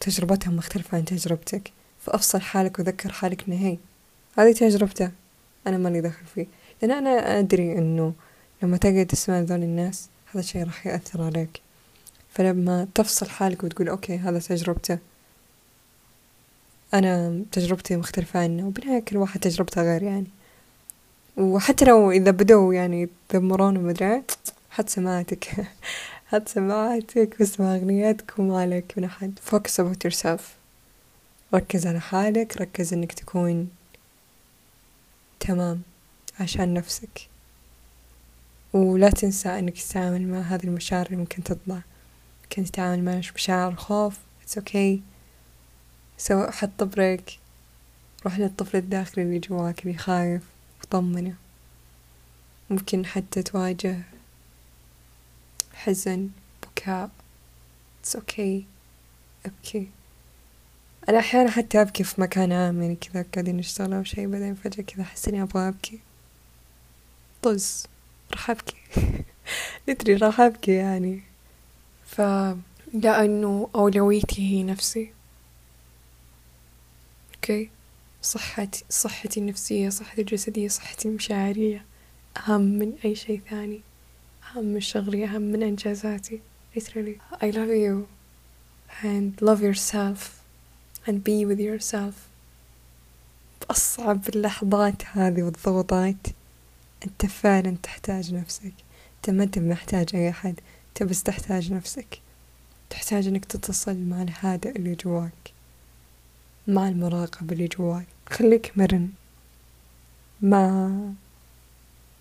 تجربتهم 0.00 0.56
مختلفة 0.56 0.98
عن 0.98 1.04
تجربتك. 1.04 1.72
فأفصل 2.00 2.40
حالك 2.40 2.78
وذكر 2.78 3.12
حالك 3.12 3.44
إن 3.48 3.52
هي 3.52 3.76
هذه 4.38 4.52
تجربته 4.52 5.10
أنا 5.66 5.78
ماني 5.78 6.00
داخل 6.00 6.26
فيه. 6.34 6.46
لأن 6.82 6.90
أنا 6.90 7.38
أدري 7.38 7.78
إنه 7.78 8.12
لما 8.62 8.76
تقعد 8.76 9.06
تسمع 9.06 9.40
ذول 9.40 9.62
الناس 9.62 10.08
هذا 10.30 10.40
الشيء 10.40 10.64
راح 10.64 10.86
يأثر 10.86 11.22
عليك. 11.22 11.60
فلما 12.30 12.86
تفصل 12.94 13.28
حالك 13.28 13.64
وتقول 13.64 13.88
أوكي 13.88 14.16
هذا 14.16 14.38
تجربته. 14.38 14.98
أنا 16.94 17.42
تجربتي 17.52 17.96
مختلفة 17.96 18.40
عنه. 18.40 18.66
وبالنهاية 18.66 19.00
كل 19.00 19.16
واحد 19.16 19.40
تجربته 19.40 19.82
غير 19.82 20.02
يعني. 20.02 20.26
وحتى 21.36 21.84
لو 21.84 22.10
إذا 22.10 22.30
بدوا 22.30 22.74
يعني 22.74 23.08
يذمرون 23.34 23.76
ومدري 23.76 24.22
حط 24.70 24.88
سماعتك 24.88 25.44
حط 26.30 26.48
سماعتك 26.48 27.36
واسمع 27.40 27.74
أغنياتك 27.74 28.38
وما 28.38 28.60
عليك 28.60 28.92
من 28.96 29.04
أحد. 29.04 29.38
Focus 29.50 29.84
about 29.84 30.10
yourself. 30.10 30.40
ركز 31.54 31.86
على 31.86 32.00
حالك. 32.00 32.56
ركز 32.60 32.92
إنك 32.92 33.12
تكون 33.12 33.68
تمام 35.40 35.82
عشان 36.40 36.74
نفسك. 36.74 37.28
ولا 38.72 39.10
تنسى 39.10 39.58
إنك 39.58 39.78
تتعامل 39.78 40.28
مع 40.28 40.40
هذه 40.40 40.64
المشاعر 40.64 41.06
اللي 41.06 41.16
ممكن 41.16 41.44
تطلع. 41.44 41.82
ممكن 42.42 42.64
تتعامل 42.64 43.04
مع 43.04 43.20
مشاعر 43.34 43.74
خوف 43.74 44.18
it's 44.46 44.58
okay. 44.58 44.98
سواء 46.18 46.50
حط 46.50 46.82
بريك 46.82 47.38
روح 48.24 48.38
للطفل 48.38 48.76
الداخلي 48.76 49.24
اللي 49.24 49.38
جواك 49.38 49.86
اللي 49.86 49.98
خايف 49.98 50.42
وطمنه 50.82 51.34
ممكن 52.70 53.06
حتى 53.06 53.42
تواجه 53.42 54.02
حزن 55.74 56.28
بكاء. 56.62 57.10
It's 58.04 58.16
okay. 58.16 58.62
أبكي. 59.46 59.88
أنا 61.10 61.18
أحيانا 61.18 61.50
حتى 61.50 61.80
أبكي 61.80 62.04
في 62.04 62.20
مكان 62.20 62.52
عام 62.52 62.82
يعني 62.82 62.96
كذا 62.96 63.24
قاعدين 63.34 63.56
نشتغل 63.56 63.92
أو 63.92 64.04
شي 64.04 64.26
بعدين 64.26 64.54
فجأة 64.54 64.84
كذا 64.84 65.02
أحس 65.02 65.28
إني 65.28 65.42
أبغى 65.42 65.68
أبكي. 65.68 66.00
طز 67.42 67.86
راح 68.32 68.50
أبكي. 68.50 68.76
literally 69.88 70.14
راح 70.14 70.40
أبكي 70.40 70.72
يعني. 70.72 71.22
ف 72.06 72.20
لأنه 72.94 73.68
أولويتي 73.74 74.42
هي 74.42 74.62
نفسي. 74.62 75.12
okay? 77.34 77.70
صحتي 78.22 78.84
صحتي 78.90 79.40
النفسية 79.40 79.88
صحتي 79.88 80.20
الجسدية 80.20 80.68
صحتي 80.68 81.08
المشاعرية. 81.08 81.84
أهم 82.36 82.60
من 82.60 82.92
أي 83.04 83.14
شيء 83.14 83.40
ثاني. 83.50 83.80
أهم 84.50 84.64
من 84.64 84.80
شغلي 84.80 85.24
أهم 85.24 85.42
من 85.42 85.62
إنجازاتي. 85.62 86.40
Literally. 86.76 87.20
I 87.42 87.50
love 87.50 87.70
you. 87.70 88.06
And 89.02 89.42
love 89.42 89.60
yourself. 89.62 90.39
And 91.06 91.24
be 91.24 91.44
with 91.44 91.60
yourself. 91.60 92.14
بأصعب 93.60 94.28
اللحظات 94.28 95.02
هذه 95.12 95.42
والضغوطات. 95.42 96.26
أنت 97.06 97.26
فعلا 97.26 97.76
تحتاج 97.82 98.34
نفسك. 98.34 98.72
أنت 99.16 99.30
ما 99.30 99.44
أنت 99.44 99.58
محتاج 99.58 100.08
أي 100.14 100.30
أحد. 100.30 100.60
أنت 100.88 101.02
بس 101.02 101.22
تحتاج 101.22 101.72
نفسك. 101.72 102.20
تحتاج 102.90 103.26
أنك 103.26 103.44
تتصل 103.44 103.96
مع 103.96 104.22
الهادئ 104.22 104.76
اللي 104.76 104.94
جواك. 104.94 105.52
مع 106.68 106.88
المراقبة 106.88 107.52
اللي 107.52 107.66
جواك. 107.66 108.06
خليك 108.30 108.72
مرن. 108.78 109.10
مع 110.42 110.90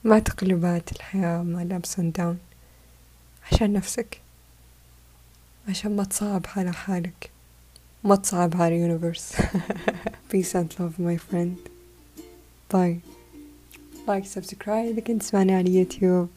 مع 0.03 0.19
تقلبات 0.19 0.91
الحياة 0.91 1.43
مع 1.43 1.61
ال 1.61 1.71
ups 1.71 1.99
down 1.99 2.39
عشان 3.51 3.73
نفسك. 3.73 4.21
عشان 5.69 5.95
ما 5.95 6.03
تصعب 6.03 6.45
على 6.55 6.73
حالك. 6.73 7.31
ما 8.03 8.15
تصعب 8.15 8.61
على 8.61 8.75
ال 8.75 8.82
universe 8.82 9.33
peace 10.31 10.53
and 10.53 10.79
love 10.79 10.99
my 10.99 11.17
friend. 11.17 11.69
bye 12.73 12.99
like 14.07 14.25
subscribe 14.25 14.91
إذا 14.91 15.01
كنت 15.01 15.21
تسمعني 15.21 15.55
على 15.55 15.75
يوتيوب 15.75 16.29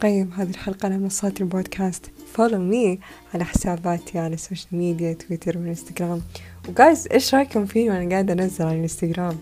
قيم 0.00 0.32
هذه 0.32 0.50
الحلقة 0.50 0.86
على 0.86 0.98
منصات 0.98 1.40
البودكاست. 1.40 2.10
follow 2.32 2.58
me 2.58 2.98
على 3.34 3.44
حساباتي 3.44 4.18
على 4.18 4.34
ال 4.34 4.40
social 4.40 4.78
media 4.78 5.12
تويتر 5.12 5.58
وإنستغرام. 5.58 6.22
وجايز 6.68 7.08
إيش 7.12 7.34
رأيكم 7.34 7.66
فيني 7.66 7.90
وأنا 7.90 8.10
قاعدة 8.10 8.32
أنزل 8.32 8.64
على 8.64 8.76
الانستغرام 8.76 9.38